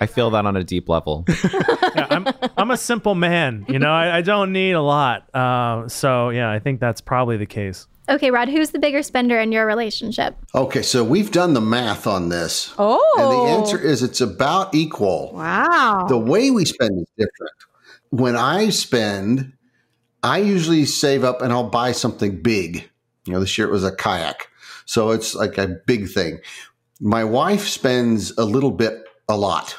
[0.00, 1.26] I feel that on a deep level.
[1.96, 2.26] Yeah, I'm
[2.58, 3.64] I'm a simple man.
[3.70, 5.34] You know, I, I don't need a lot.
[5.34, 7.86] Uh, so yeah, I think that's probably the case.
[8.08, 10.36] Okay, Rod, who's the bigger spender in your relationship?
[10.54, 12.72] Okay, so we've done the math on this.
[12.78, 13.60] oh, And the oh.
[13.60, 15.32] answer is it's about equal.
[15.34, 16.06] Wow.
[16.08, 17.52] The way we spend is different.
[18.10, 19.52] When I spend,
[20.22, 22.88] I usually save up and I'll buy something big.
[23.26, 24.48] You know, this year it was a kayak.
[24.84, 26.38] So it's like a big thing.
[27.00, 29.74] My wife spends a little bit, a lot.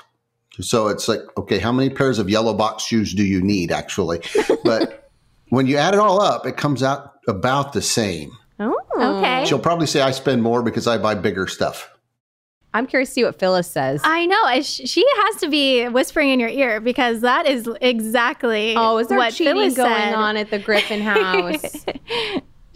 [0.60, 4.20] So it's like, okay, how many pairs of yellow box shoes do you need actually?
[4.66, 5.10] But
[5.50, 8.32] when you add it all up, it comes out about the same.
[8.60, 8.76] oh.
[8.98, 9.46] Okay.
[9.46, 11.94] She'll probably say I spend more because I buy bigger stuff.
[12.74, 14.02] I'm curious to see what Phyllis says.
[14.04, 14.62] I know.
[14.62, 19.18] She has to be whispering in your ear because that is exactly oh, is there
[19.18, 20.14] what cheating Phyllis going said.
[20.14, 21.86] on at the Griffin house?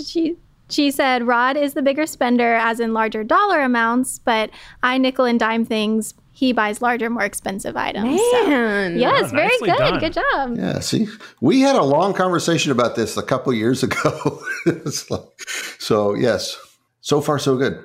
[0.04, 0.38] She
[0.68, 4.50] she said Rod is the bigger spender, as in larger dollar amounts, but
[4.82, 6.14] I nickel and dime things.
[6.42, 8.20] He buys larger, more expensive items.
[8.32, 8.98] So- Man.
[8.98, 9.78] Yes, Oh, very good.
[9.78, 10.00] done.
[10.00, 10.58] Good job.
[10.58, 11.08] Yeah, see,
[11.40, 14.42] we had a long conversation about this a couple years ago.
[15.80, 16.58] So, yes,
[17.02, 17.84] so far, so good.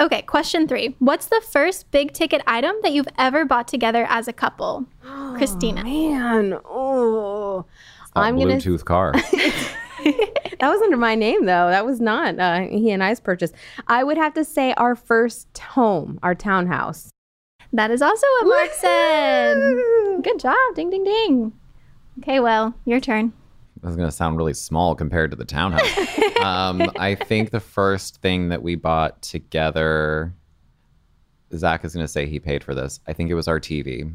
[0.00, 0.96] Okay, question three.
[0.98, 4.86] What's the first big ticket item that you've ever bought together as a couple?
[5.36, 5.84] Christina.
[5.84, 7.64] Man, oh,
[8.14, 8.56] That I'm gonna.
[8.56, 9.12] Bluetooth car.
[10.60, 11.68] That was under my name though.
[11.70, 13.52] That was not uh, he and I's purchase.
[13.88, 17.10] I would have to say our first home, our townhouse.
[17.74, 19.56] That is also what Mark said.
[20.22, 20.54] Good job.
[20.76, 21.52] Ding, ding, ding.
[22.20, 23.32] Okay, well, your turn.
[23.82, 25.90] This is going to sound really small compared to the townhouse.
[26.40, 30.32] um, I think the first thing that we bought together,
[31.52, 33.00] Zach is going to say he paid for this.
[33.08, 34.14] I think it was our TV.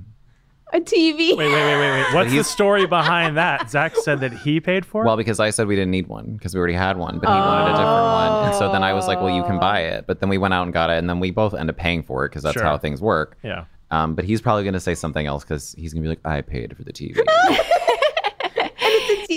[0.73, 1.35] A TV.
[1.35, 2.13] Wait, wait, wait, wait, wait.
[2.13, 3.69] What's the story behind that?
[3.71, 5.05] Zach said that he paid for it.
[5.05, 7.33] Well, because I said we didn't need one because we already had one, but he
[7.39, 8.45] wanted a different one.
[8.49, 10.05] And so then I was like, well, you can buy it.
[10.05, 12.03] But then we went out and got it, and then we both end up paying
[12.03, 12.63] for it because that's Sure.
[12.63, 13.37] how things work.
[13.43, 13.65] yeah.
[13.91, 16.19] Um, but he's probably going to say something else because he's going to be like,
[16.23, 17.19] I paid for the TV.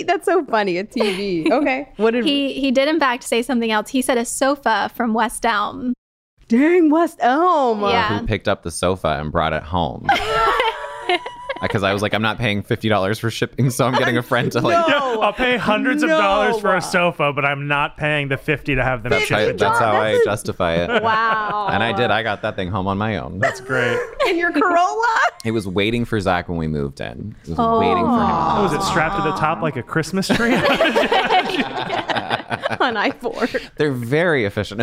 [0.05, 0.77] That's so funny.
[0.77, 1.49] A TV.
[1.51, 1.89] Okay.
[1.97, 3.89] What did He he did in fact say something else.
[3.89, 5.93] He said a sofa from West Elm.
[6.47, 7.81] Dang West Elm.
[7.81, 8.19] Yeah.
[8.19, 10.07] Who picked up the sofa and brought it home?
[11.61, 14.23] because I was like, I'm not paying fifty dollars for shipping, so I'm getting a
[14.23, 14.87] friend to like.
[14.87, 18.75] Yeah, I'll pay hundreds of dollars for a sofa, but I'm not paying the fifty
[18.75, 21.03] to have them That's, ship how, that's how I That's a- justify it.
[21.03, 21.69] Wow.
[21.71, 22.11] And I did.
[22.11, 23.39] I got that thing home on my own.
[23.39, 23.99] That's great.
[24.27, 25.19] in your Corolla.
[25.45, 27.35] It was waiting for Zach when we moved in.
[27.43, 27.79] It was oh.
[27.79, 28.19] waiting for him.
[28.31, 30.53] Oh, was it strapped to the top like a Christmas tree?
[32.79, 33.47] on I four.
[33.77, 34.81] They're very efficient.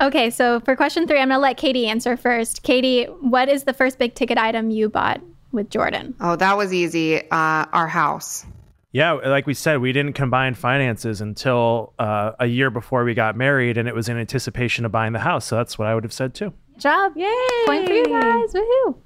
[0.00, 2.62] Okay, so for question three, I'm going to let Katie answer first.
[2.62, 5.20] Katie, what is the first big ticket item you bought
[5.52, 6.14] with Jordan?
[6.20, 7.20] Oh, that was easy.
[7.30, 8.44] Uh, our house.
[8.92, 13.36] yeah, like we said, we didn't combine finances until uh, a year before we got
[13.36, 15.46] married, and it was in anticipation of buying the house.
[15.46, 16.52] So that's what I would have said too.
[16.72, 17.12] Good job.
[17.16, 17.32] Yay.
[17.66, 18.52] Point for you guys.
[18.52, 18.96] Woohoo.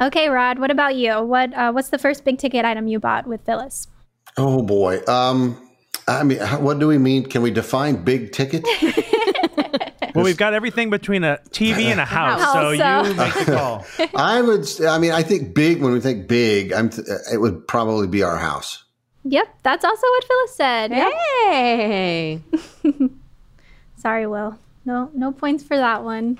[0.00, 1.20] Okay, Rod, what about you?
[1.22, 3.86] What uh, What's the first big ticket item you bought with Phyllis?
[4.36, 5.00] Oh boy.
[5.06, 5.56] Um,
[6.06, 7.24] I mean, what do we mean?
[7.26, 8.64] Can we define big ticket?
[10.18, 13.34] Well, we've got everything between a TV and a house, house, so so- you make
[13.34, 13.86] the call.
[14.14, 14.66] I would.
[14.82, 15.80] I mean, I think big.
[15.82, 16.90] When we think big, I'm.
[16.90, 18.84] Th- uh, it would probably be our house.
[19.24, 20.90] Yep, that's also what Phyllis said.
[20.90, 21.12] Yep.
[21.50, 22.40] Hey.
[23.96, 24.58] Sorry, Will.
[24.84, 26.38] No, no points for that one.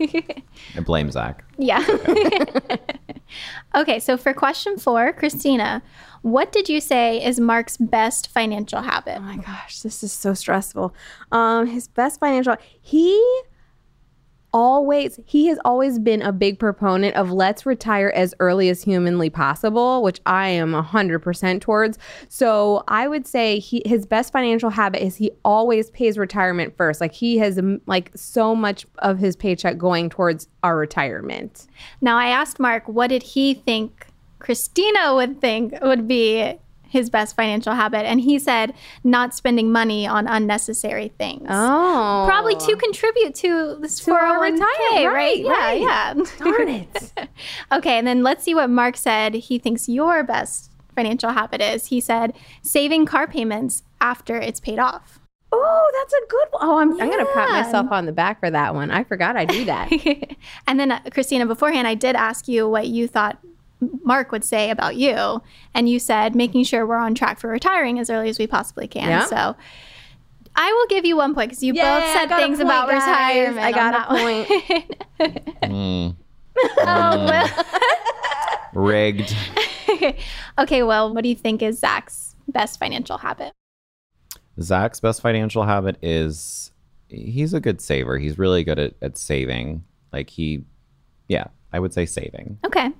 [0.00, 1.44] I blame Zach.
[1.58, 1.84] Yeah.
[3.74, 5.82] okay, so for question four, Christina,
[6.22, 9.18] what did you say is Mark's best financial habit?
[9.18, 10.94] Oh my gosh, this is so stressful.
[11.32, 12.56] Um, his best financial.
[12.80, 13.20] He
[14.56, 19.28] always he has always been a big proponent of let's retire as early as humanly
[19.28, 21.98] possible which i am 100% towards.
[22.30, 27.02] So i would say he, his best financial habit is he always pays retirement first.
[27.02, 31.66] Like he has like so much of his paycheck going towards our retirement.
[32.00, 34.06] Now, I asked Mark, what did he think
[34.38, 36.54] Christina would think would be
[36.96, 38.04] his best financial habit?
[38.06, 38.72] And he said
[39.04, 41.46] not spending money on unnecessary things.
[41.50, 45.44] oh Probably to contribute to this To our 401k, retirement, right?
[45.46, 46.24] right, Yeah, yeah.
[46.38, 47.12] darn it
[47.72, 51.86] Okay, and then let's see what Mark said he thinks your best financial habit is.
[51.86, 52.32] He said
[52.62, 55.18] saving car payments after it's paid off.
[55.52, 56.62] oh that's a good one.
[56.68, 59.44] oh i'm, I'm gonna pat myself on the back for that one i forgot i
[59.44, 59.88] do that
[60.66, 63.38] and then, uh, Christina, beforehand, I did ask you what you thought
[64.06, 65.42] Mark would say about you.
[65.74, 68.86] And you said making sure we're on track for retiring as early as we possibly
[68.88, 69.08] can.
[69.08, 69.26] Yeah.
[69.26, 69.56] So
[70.54, 73.02] I will give you one point because you Yay, both said things point, about guys.
[73.02, 73.58] retirement.
[73.58, 74.48] I got on a point.
[75.18, 75.32] one.
[75.66, 76.16] Mm,
[76.78, 77.64] oh,
[78.74, 79.34] rigged.
[80.58, 83.52] okay, well, what do you think is Zach's best financial habit?
[84.60, 86.70] Zach's best financial habit is
[87.08, 88.18] he's a good saver.
[88.18, 89.84] He's really good at, at saving.
[90.12, 90.64] Like he,
[91.28, 92.58] yeah, I would say saving.
[92.64, 92.90] Okay.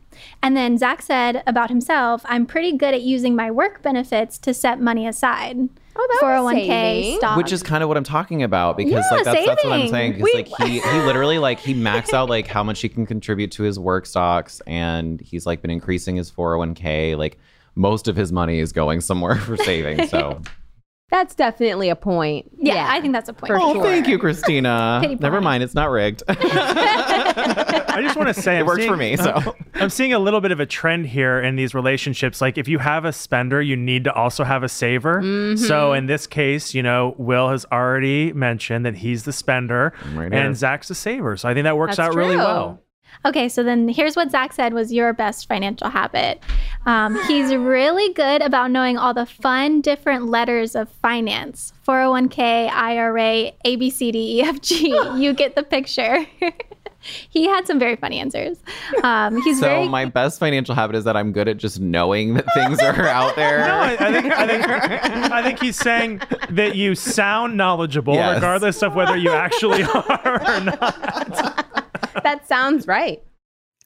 [0.43, 4.55] And then Zach said about himself, I'm pretty good at using my work benefits to
[4.55, 5.69] set money aside.
[5.99, 7.37] Oh, that was 401k stock.
[7.39, 9.89] Which is kind of what I'm talking about because Yeah, like that's, that's what I'm
[9.89, 13.07] saying because like he he literally like he maxed out like how much he can
[13.07, 17.39] contribute to his work stocks and he's like been increasing his 401k like
[17.77, 20.43] most of his money is going somewhere for saving so
[21.11, 22.51] That's definitely a point.
[22.59, 23.49] yeah, I think that's a point.
[23.49, 23.83] For oh sure.
[23.83, 28.67] thank you Christina never mind it's not rigged I just want to say it I'm
[28.67, 31.75] worked for me so I'm seeing a little bit of a trend here in these
[31.75, 32.41] relationships.
[32.41, 35.21] Like, if you have a spender, you need to also have a saver.
[35.21, 35.63] Mm-hmm.
[35.65, 40.33] So, in this case, you know, Will has already mentioned that he's the spender right
[40.33, 41.37] and Zach's the saver.
[41.37, 42.81] So, I think that works That's out really well.
[43.25, 46.43] Okay, so then here's what Zach said was your best financial habit.
[46.85, 53.53] Um, he's really good about knowing all the fun, different letters of finance 401k, IRA,
[53.65, 54.89] A, B, C, D, E, F, G.
[55.17, 56.27] you get the picture.
[57.31, 58.59] he had some very funny answers.
[59.05, 59.89] Um, he's so very.
[59.89, 63.37] my best financial habit is that I'm good at just knowing that things are out
[63.37, 64.67] there No, I, I think I think
[65.33, 68.37] I think he's saying that you sound knowledgeable, Yes.
[68.37, 71.56] regardless of whether you actually are or not.
[72.23, 73.23] That sounds right.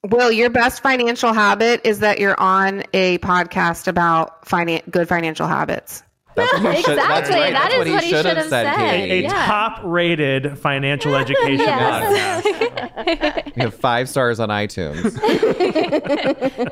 [0.02, 5.46] Well, your best financial habit is that you're on a podcast about finan- good financial
[5.46, 6.02] habits.
[6.36, 7.34] That's what he should, that's Exactly.
[7.40, 7.52] right.
[7.52, 8.76] That That's is what he what he should should have have said, said.
[8.90, 9.12] Katie.
[9.12, 9.46] A Yeah.
[9.46, 12.44] top-rated financial education Yes.
[12.46, 13.52] podcast.
[13.56, 15.12] We have five stars on iTunes.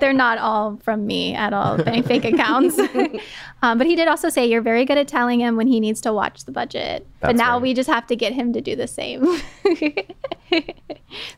[0.01, 2.79] They're not all from me at all, any fake accounts.
[3.63, 6.01] um, but he did also say you're very good at telling him when he needs
[6.03, 7.07] to watch the budget.
[7.21, 7.63] but now right.
[7.63, 9.25] we just have to get him to do the same.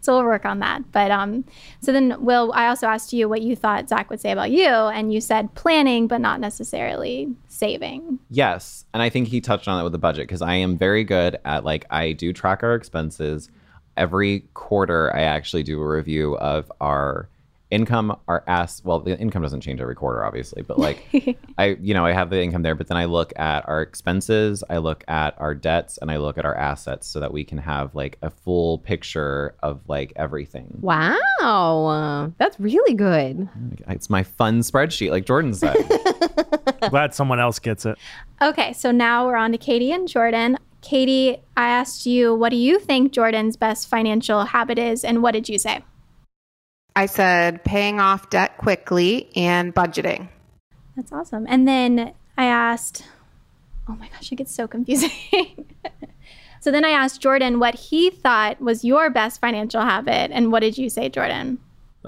[0.01, 0.91] so we'll work on that.
[0.93, 1.45] But um,
[1.81, 4.67] so then, Will, I also asked you what you thought Zach would say about you,
[4.67, 8.10] and you said planning, but not necessarily saving.
[8.31, 11.05] Yes, and I think he touched on it with the budget because I am very
[11.05, 13.51] good at like I do track our expenses.
[13.97, 17.29] Every quarter, I actually do a review of our
[17.71, 18.83] income, our ass.
[18.85, 22.31] Well, the income doesn't change every quarter, obviously, but like I, you know, I have
[22.31, 25.99] the income there, but then I look at our expenses, I look at our debts,
[25.99, 29.55] and I look at our assets so that we can have like a full picture
[29.63, 30.79] of like everything.
[30.81, 32.33] Wow.
[32.39, 33.49] That's really good.
[33.89, 35.77] It's my fun spreadsheet, like Jordan said.
[36.91, 37.99] Glad someone else gets it.
[38.43, 40.59] Okay, so now we're on to Katie and Jordan.
[40.83, 45.33] Katie, I asked you, what do you think Jordan's best financial habit is, and what
[45.33, 45.85] did you say?
[46.97, 50.29] I said paying off debt quickly and budgeting.
[50.97, 51.47] That's awesome.
[51.49, 53.05] And then I asked,
[53.89, 55.11] oh my gosh, it gets so confusing.
[56.61, 60.31] so then I asked Jordan what he thought was your best financial habit.
[60.33, 61.59] And what did you say, Jordan?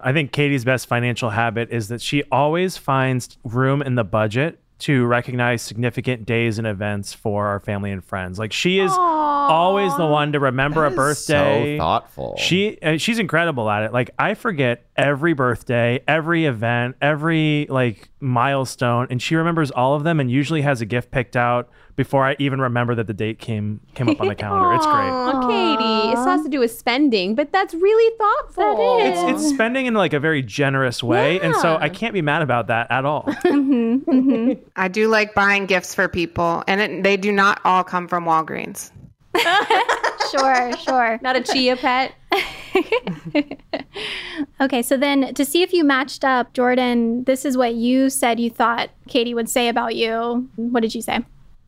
[0.02, 4.58] I think Katie's best financial habit is that she always finds room in the budget
[4.80, 8.38] to recognize significant days and events for our family and friends.
[8.38, 11.76] Like she is always the one to remember a That is birthday.
[11.76, 12.36] So thoughtful.
[12.38, 13.92] She uh, she's incredible at it.
[13.92, 20.04] Like I forget every birthday, every event, every like milestone, and she remembers all of
[20.04, 23.38] them, and usually has a gift picked out before I even remember that the date
[23.38, 24.72] came came up on the calendar.
[24.74, 24.94] It's great.
[24.94, 26.12] Aw, Katie.
[26.12, 28.98] It has to do with spending, but that's really thoughtful.
[28.98, 29.34] That is.
[29.34, 32.42] It's it's spending in like a very generous way, and so I can't be mad
[32.42, 33.28] about that at all.
[33.52, 34.62] Mm-hmm, mm-hmm.
[34.76, 38.24] I do like buying gifts for people, and it, they do not all come from
[38.24, 38.90] Walgreens.
[40.32, 41.18] Sure, sure.
[41.20, 42.14] Not a chia pet.
[44.60, 48.38] Okay, so then to see if you matched up, Jordan, this is what you said
[48.38, 50.48] you thought Katie would say about you.
[50.56, 51.20] What did you say?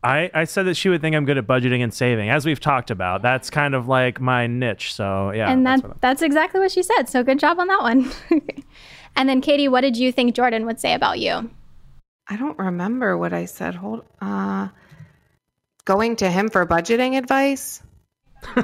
[0.03, 2.59] I, I said that she would think I'm good at budgeting and saving, as we've
[2.59, 3.21] talked about.
[3.21, 4.93] That's kind of like my niche.
[4.93, 7.09] So yeah, and that's that, what that's exactly what she said.
[7.09, 8.11] So good job on that one.
[9.15, 11.49] and then Katie, what did you think Jordan would say about you?
[12.27, 13.75] I don't remember what I said.
[13.75, 14.69] Hold uh
[15.85, 17.81] going to him for budgeting advice.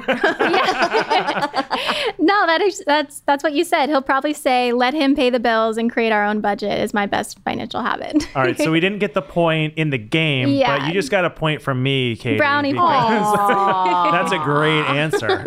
[2.18, 3.88] no, that is that's that's what you said.
[3.88, 7.06] He'll probably say, "Let him pay the bills and create our own budget." Is my
[7.06, 8.24] best financial habit.
[8.36, 10.78] All right, so we didn't get the point in the game, Yeah.
[10.78, 12.36] but you just got a point from me, Katie.
[12.38, 12.72] Brownie.
[14.12, 15.42] That's a great answer.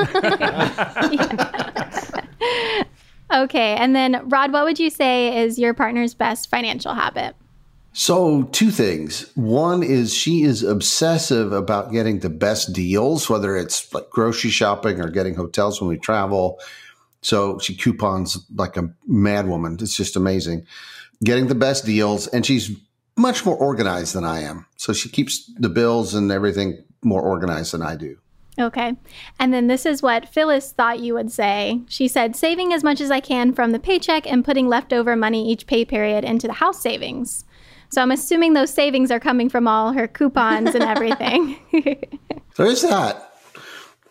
[3.34, 7.36] okay, and then Rod, what would you say is your partner's best financial habit?
[7.98, 9.32] So, two things.
[9.36, 15.00] One is she is obsessive about getting the best deals, whether it's like grocery shopping
[15.00, 16.60] or getting hotels when we travel.
[17.22, 19.82] So, she coupons like a madwoman.
[19.82, 20.68] It's just amazing.
[21.24, 22.28] Getting the best deals.
[22.28, 22.70] And she's
[23.16, 24.66] much more organized than I am.
[24.76, 28.18] So, she keeps the bills and everything more organized than I do.
[28.60, 28.92] Okay.
[29.40, 31.80] And then this is what Phyllis thought you would say.
[31.88, 35.50] She said, saving as much as I can from the paycheck and putting leftover money
[35.50, 37.45] each pay period into the house savings.
[37.96, 41.58] So I'm assuming those savings are coming from all her coupons and everything.
[42.58, 43.34] There is that.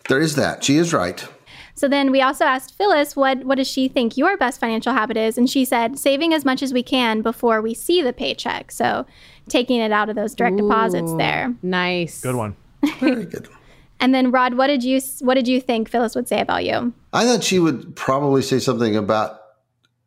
[0.07, 0.63] There is that.
[0.63, 1.27] She is right.
[1.73, 5.17] so then we also asked Phyllis, what, what does she think your best financial habit
[5.17, 5.35] is?
[5.35, 8.71] And she said, saving as much as we can before we see the paycheck.
[8.71, 9.05] So
[9.49, 11.55] taking it out of those direct deposits there.
[11.63, 12.21] Nice.
[12.21, 12.55] Good one.
[12.99, 13.47] Very good.
[13.99, 16.93] And then Rod, what did you what did you think Phyllis would say about you?
[17.13, 19.39] I thought she would probably say something about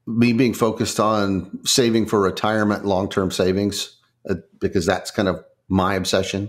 [0.08, 3.96] me being focused on saving for retirement, long term savings,
[4.28, 6.48] uh, because that's kind of my obsession.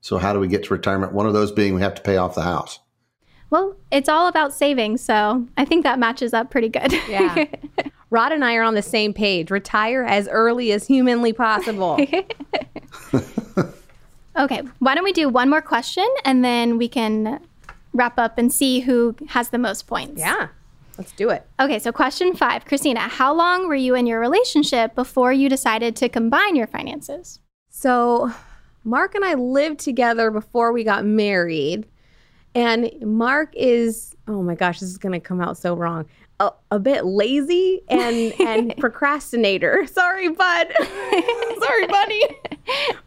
[0.00, 1.12] So, how do we get to retirement?
[1.12, 2.80] One of those being we have to pay off the house.
[3.50, 6.92] Well, it's all about saving, so I think that matches up pretty good.
[7.08, 7.44] Yeah.
[8.10, 9.52] Rod and I are on the same page.
[9.52, 11.96] Retire as early as humanly possible.
[14.36, 17.40] okay, why don't we do one more question and then we can
[17.92, 20.20] wrap up and see who has the most points.
[20.20, 20.48] yeah.
[21.00, 21.46] Let's do it.
[21.58, 22.66] Okay, so question five.
[22.66, 27.40] Christina, how long were you in your relationship before you decided to combine your finances?
[27.70, 28.30] So,
[28.84, 31.86] Mark and I lived together before we got married.
[32.54, 36.04] And Mark is, oh my gosh, this is going to come out so wrong.
[36.40, 39.86] A, a bit lazy and and procrastinator.
[39.92, 40.68] Sorry, bud.
[41.60, 42.22] Sorry, buddy.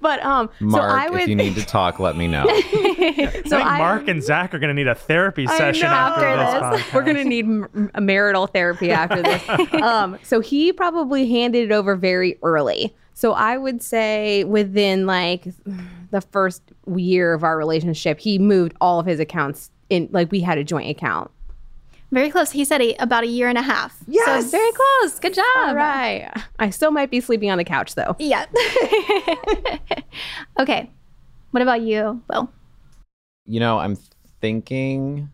[0.01, 2.45] But um, Mark, so I would if you need to talk, let me know.
[2.45, 5.93] so I think I- Mark and Zach are going to need a therapy session know.
[5.93, 6.85] after, After this.
[6.85, 6.93] this.
[6.93, 9.41] We're gonna need m- a marital therapy after this.
[9.81, 12.95] um, so he probably handed it over very early.
[13.15, 15.45] So I would say within like
[16.11, 16.61] the first
[16.95, 20.09] year of our relationship, he moved all of his accounts in.
[20.11, 21.31] Like we had a joint account.
[22.13, 22.51] Very close.
[22.51, 23.97] He said a, about a year and a half.
[24.07, 24.45] Yes!
[24.45, 25.19] So very close.
[25.19, 25.45] Good job.
[25.57, 26.31] All right.
[26.59, 28.15] I still might be sleeping on the couch though.
[28.19, 28.45] Yeah.
[30.59, 30.91] okay.
[31.49, 32.51] What about you, Will?
[33.45, 33.97] You know, I'm
[34.41, 35.31] thinking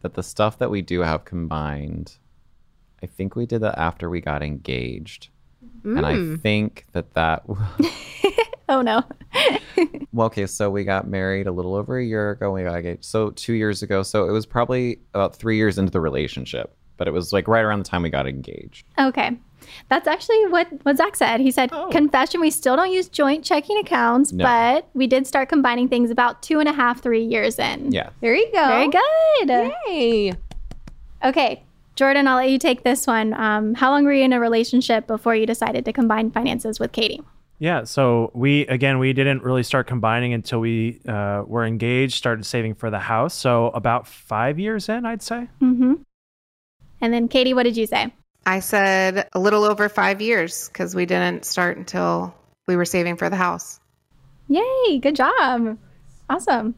[0.00, 2.16] that the stuff that we do have combined,
[3.00, 5.28] I think we did that after we got engaged.
[5.84, 6.40] And I mm.
[6.40, 7.44] think that that,
[8.68, 9.02] Oh no.
[10.12, 12.52] well, okay, so we got married a little over a year ago.
[12.52, 14.02] We got engaged, so two years ago.
[14.02, 16.74] So it was probably about three years into the relationship.
[16.98, 18.86] but it was like right around the time we got engaged.
[18.98, 19.36] Okay.
[19.88, 21.40] That's actually what, what Zach said.
[21.40, 21.88] He said, Oh.
[21.90, 24.44] confession, we still don't use joint checking accounts, No.
[24.44, 27.90] but we did start combining things about two and a half, three years in.
[27.90, 28.10] Yeah.
[28.20, 28.66] There you go.
[28.68, 29.72] Very good.
[29.86, 30.32] Hey.
[31.24, 31.62] Okay.
[31.96, 33.34] Jordan, I'll let you take this one.
[33.34, 36.92] Um, how long were you in a relationship before you decided to combine finances with
[36.92, 37.20] Katie?
[37.62, 42.44] Yeah, so we again we didn't really start combining until we uh, were engaged, started
[42.44, 43.34] saving for the house.
[43.34, 45.48] So about five years in, I'd say.
[45.60, 45.94] Mm-hmm.
[47.00, 48.12] And then Katie, what did you say?
[48.44, 52.34] I said a little over five years because we didn't start until
[52.66, 53.78] we were saving for the house.
[54.48, 55.78] Yay, good job.
[56.28, 56.74] Awesome.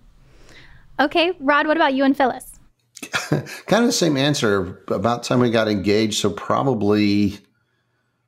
[1.00, 2.60] Okay, Rod, what about you and Phyllis?
[3.30, 4.82] Kind of the same answer.
[4.88, 7.38] About the time we got engaged, so probably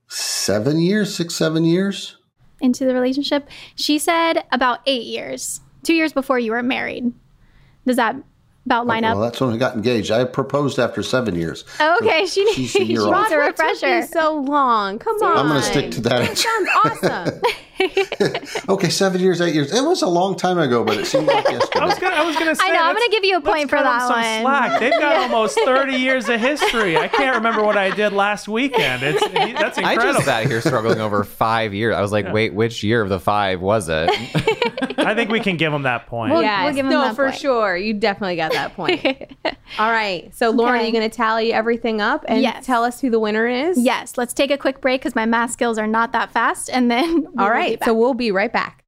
[0.09, 2.17] seven years, six, seven years.
[2.61, 3.49] Into the relationship?
[3.75, 7.13] She said about eight years, two years before you were married.
[7.87, 8.17] Does that
[8.67, 10.11] about line Well, that's when we got engaged.
[10.11, 11.65] I proposed after seven years.
[11.81, 13.99] Oh, okay, she needs, she's she a year needs a What took refresher.
[13.99, 14.99] you so long.
[14.99, 15.39] Come on.
[15.39, 17.41] I'm going to stick to that That sounds awesome.
[18.69, 19.73] Okay, seven years, eight years.
[19.73, 21.81] It was a long time ago, but it seemed like yesterday.
[21.81, 22.65] I was gonna, I was gonna say.
[22.65, 24.41] I know, I'm gonna give you a point for that some one.
[24.43, 24.81] Slack.
[24.81, 26.97] They've got almost 30 years of history.
[26.97, 29.03] I can't remember what I did last weekend.
[29.03, 29.23] It's
[29.59, 31.95] that's I just sat here struggling over five years.
[31.95, 34.11] I was like, wait, which year of the five was it?
[34.99, 36.33] I think we can give them that point.
[36.33, 37.41] Well, yes, we'll give him no, that for point.
[37.41, 37.77] sure.
[37.77, 39.33] You definitely got that point.
[39.79, 40.35] All right.
[40.35, 40.85] So, Lauren, Okay.
[40.85, 42.67] are you going to tally everything up and Yes.
[42.67, 43.79] tell us who the winner is?
[43.79, 46.91] yes, let's take a quick break because my math skills are not that fast, and
[46.91, 47.85] then All back.
[47.85, 48.83] So, we'll be right back.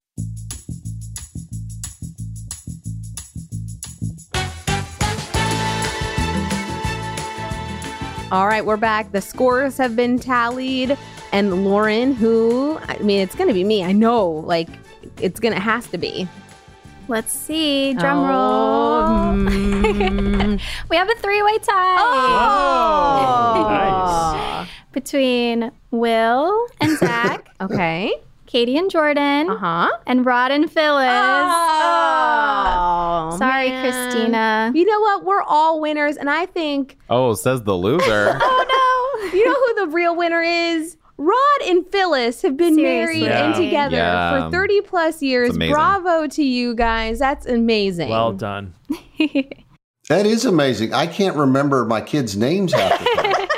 [8.31, 9.11] All right, we're back.
[9.13, 10.99] The scores have been tallied.
[11.33, 13.83] And Lauren, who, I mean, it's going to be me.
[13.83, 14.69] I know, like,
[15.19, 16.29] it's going to, has to be.
[17.09, 17.95] let's see.
[17.95, 19.03] Drum Oh, roll.
[19.09, 19.28] mm.
[20.99, 24.69] We have a three-way tie Oh, nice.
[24.93, 28.13] between Will and Zach, Okay.
[28.47, 29.89] Katie and Jordan, Uh huh.
[30.09, 31.07] and Rod and Phyllis.
[32.81, 33.83] Oh, Sorry, man.
[33.85, 34.73] Christina.
[34.75, 35.25] You know what?
[35.25, 38.37] We're all winners, and I think oh, says the loser.
[38.41, 38.65] Oh
[39.23, 39.39] no.
[39.39, 40.97] you know who the real winner is.
[41.19, 43.21] Rod and Phyllis have been Seriously.
[43.23, 44.47] married and together Yeah.
[44.47, 45.57] for 30 plus years.
[45.57, 47.19] Bravo to you guys.
[47.21, 48.09] That's amazing.
[48.09, 48.75] Well done.
[50.09, 50.95] That is amazing.
[50.95, 53.49] I can't remember my kids' names half the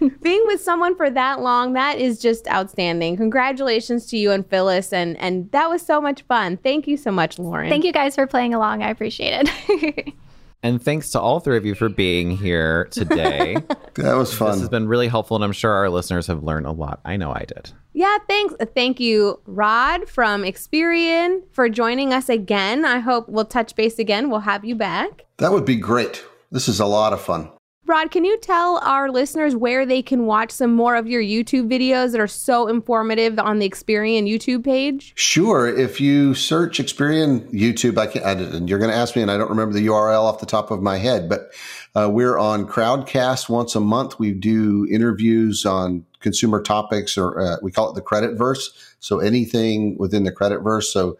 [0.00, 0.12] time.
[0.22, 3.18] Being with someone for that long, that is just outstanding.
[3.18, 4.90] Congratulations to you and Phyllis.
[4.92, 6.56] And, and that was so much fun.
[6.56, 7.68] Thank you so much, Lauren.
[7.68, 8.82] Thank you guys for playing along.
[8.82, 10.14] I appreciate it.
[10.62, 13.56] and thanks to all three of you for being here today.
[13.94, 14.52] That was fun.
[14.52, 17.00] This has been really helpful, and I'm sure our listeners have learned a lot.
[17.04, 17.72] I know I did.
[17.94, 18.54] Yeah, thanks.
[18.76, 22.84] Thank you, Rod from Experian, for joining us again.
[22.84, 24.30] I hope we'll touch base again.
[24.30, 25.26] We'll have you back.
[25.38, 26.24] That would be great.
[26.52, 27.50] This is a lot of fun.
[27.88, 31.70] Rod, can you tell our listeners where they can watch some more of your YouTube
[31.70, 35.14] videos that are so informative on the Experian YouTube page?
[35.16, 35.66] Sure.
[35.66, 39.38] If you search Experian YouTube, I can, and you're going to ask me, and I
[39.38, 41.50] don't remember the URL off the top of my head, but
[41.94, 44.18] uh, we're on Crowdcast once a month.
[44.18, 48.70] We do interviews on consumer topics, or uh, we call it the credit verse.
[49.00, 50.92] So anything within the credit verse.
[50.92, 51.16] So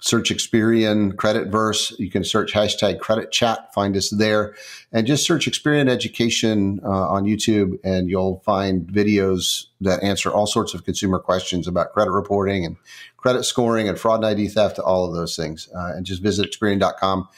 [0.00, 1.94] search Experian credit verse.
[1.98, 4.54] You can search hashtag credit chat, find us there,
[4.92, 10.46] and just search Experian education uh, on YouTube, and you'll find videos that answer all
[10.46, 12.76] sorts of consumer questions about credit reporting and
[13.18, 15.68] credit scoring and fraud and ID theft, all of those things.
[15.76, 17.28] Uh, and just visit Experian.com,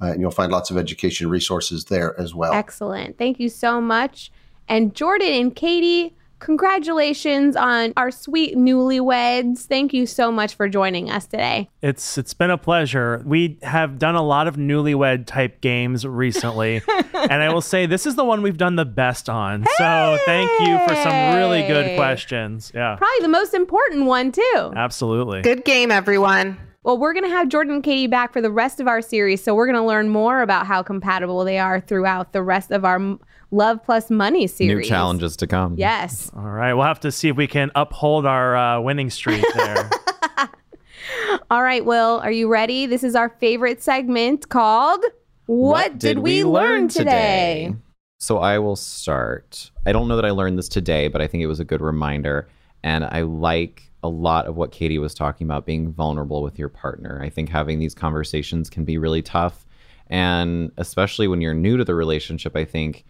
[0.00, 2.52] uh, and you'll find lots of education resources there as well.
[2.52, 3.16] Excellent.
[3.16, 4.32] Thank you so much.
[4.68, 9.60] And Jordan and Katie, congratulations on our sweet newlyweds.
[9.60, 11.68] Thank you so much for joining us today.
[11.82, 13.22] It's it's been a pleasure.
[13.24, 16.82] We have done a lot of newlywed type games recently,
[17.14, 19.64] and I will say this is the one we've done the best on.
[19.76, 22.72] So thank you for some really good questions.
[22.74, 24.72] Yeah, Probably the most important one, too.
[24.76, 25.42] absolutely.
[25.42, 26.58] Good game, everyone.
[26.84, 29.42] Well, we're going to have Jordan and Katie back for the rest of our series.
[29.42, 32.84] So we're going to learn more about how compatible they are throughout the rest of
[32.84, 33.20] our M-
[33.50, 34.84] Love Plus Money series.
[34.84, 35.74] New challenges to come.
[35.78, 36.30] Yes.
[36.36, 39.90] All right, we'll have to see if we can uphold our uh, winning streak there.
[41.50, 42.86] All right, Will, are you ready?
[42.86, 45.02] This is our favorite segment called
[45.46, 47.74] What, Did, We Learn Today?
[48.18, 49.70] So I will start.
[49.86, 51.80] I don't know that I learned this today, but I think it was a good
[51.80, 52.48] reminder.
[52.82, 56.68] And I like a lot of what Katie was talking about being vulnerable with your
[56.68, 57.20] partner.
[57.22, 59.64] I think having these conversations can be really tough.
[60.08, 63.04] And especially when you're new to the relationship, I think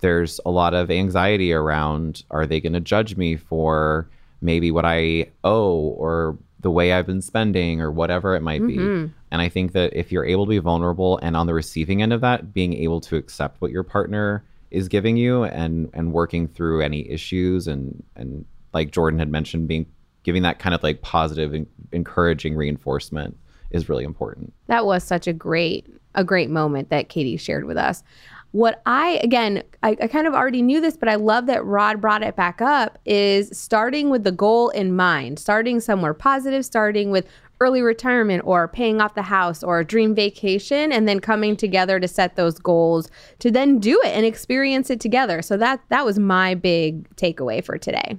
[0.00, 4.08] there's a lot of anxiety around are they going to judge me for
[4.40, 8.66] maybe what I owe or the way I've been spending or whatever it might Mhm.
[9.06, 9.12] be.
[9.30, 12.12] And I think that if you're able to be vulnerable and on the receiving end
[12.12, 16.46] of that, being able to accept what your partner is giving you and and working
[16.46, 19.86] through any issues and and like Jordan had mentioned, being
[20.22, 23.36] giving that kind of like positive and encouraging reinforcement
[23.70, 24.52] is really important.
[24.66, 28.02] That was such a great a great moment that Katie shared with us.
[28.52, 32.00] What I again, I, I kind of already knew this, but I love that Rod
[32.00, 32.98] brought it back up.
[33.04, 37.28] Is starting with the goal in mind, starting somewhere positive, starting with
[37.60, 42.00] early retirement or paying off the house or a dream vacation, and then coming together
[42.00, 45.42] to set those goals to then do it and experience it together.
[45.42, 48.18] So that that was my big takeaway for today.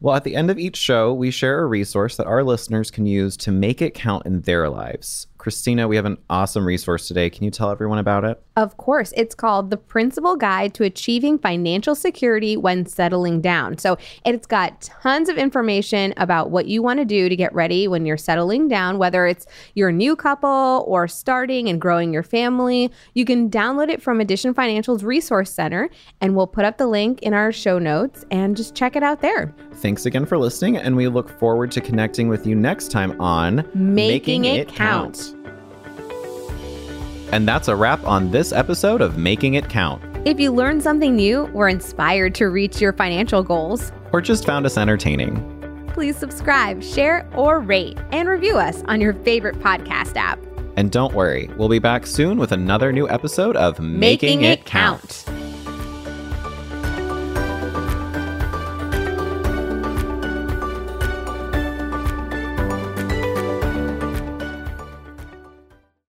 [0.00, 3.06] Well, at the end of each show, we share a resource that our listeners can
[3.06, 5.28] use to make it count in their lives.
[5.44, 7.28] Christina, we have an awesome resource today.
[7.28, 8.42] Can you tell everyone about it?
[8.56, 13.76] Of course, it's called The Principal Guide to Achieving Financial Security When Settling Down.
[13.76, 17.86] So it's got tons of information about what you want to do to get ready
[17.86, 22.90] when you're settling down, whether it's you're new couple or starting and growing your family.
[23.12, 25.90] You can download it from Addition Financial's Resource Center,
[26.22, 29.20] and we'll put up the link in our show notes and just check it out
[29.20, 29.54] there.
[29.74, 33.68] Thanks again for listening, and we look forward to connecting with you next time on
[33.74, 35.33] Making It Count.
[37.34, 41.16] And that's a wrap on this episode of Making It Count, If you learned something
[41.16, 45.34] new or inspired to reach your financial goals, or just found us entertaining.
[45.92, 50.38] please subscribe, share, or rate and review us on your favorite podcast app.
[50.76, 55.24] And don't worry, we'll be back soon with another new episode of Making, It, count.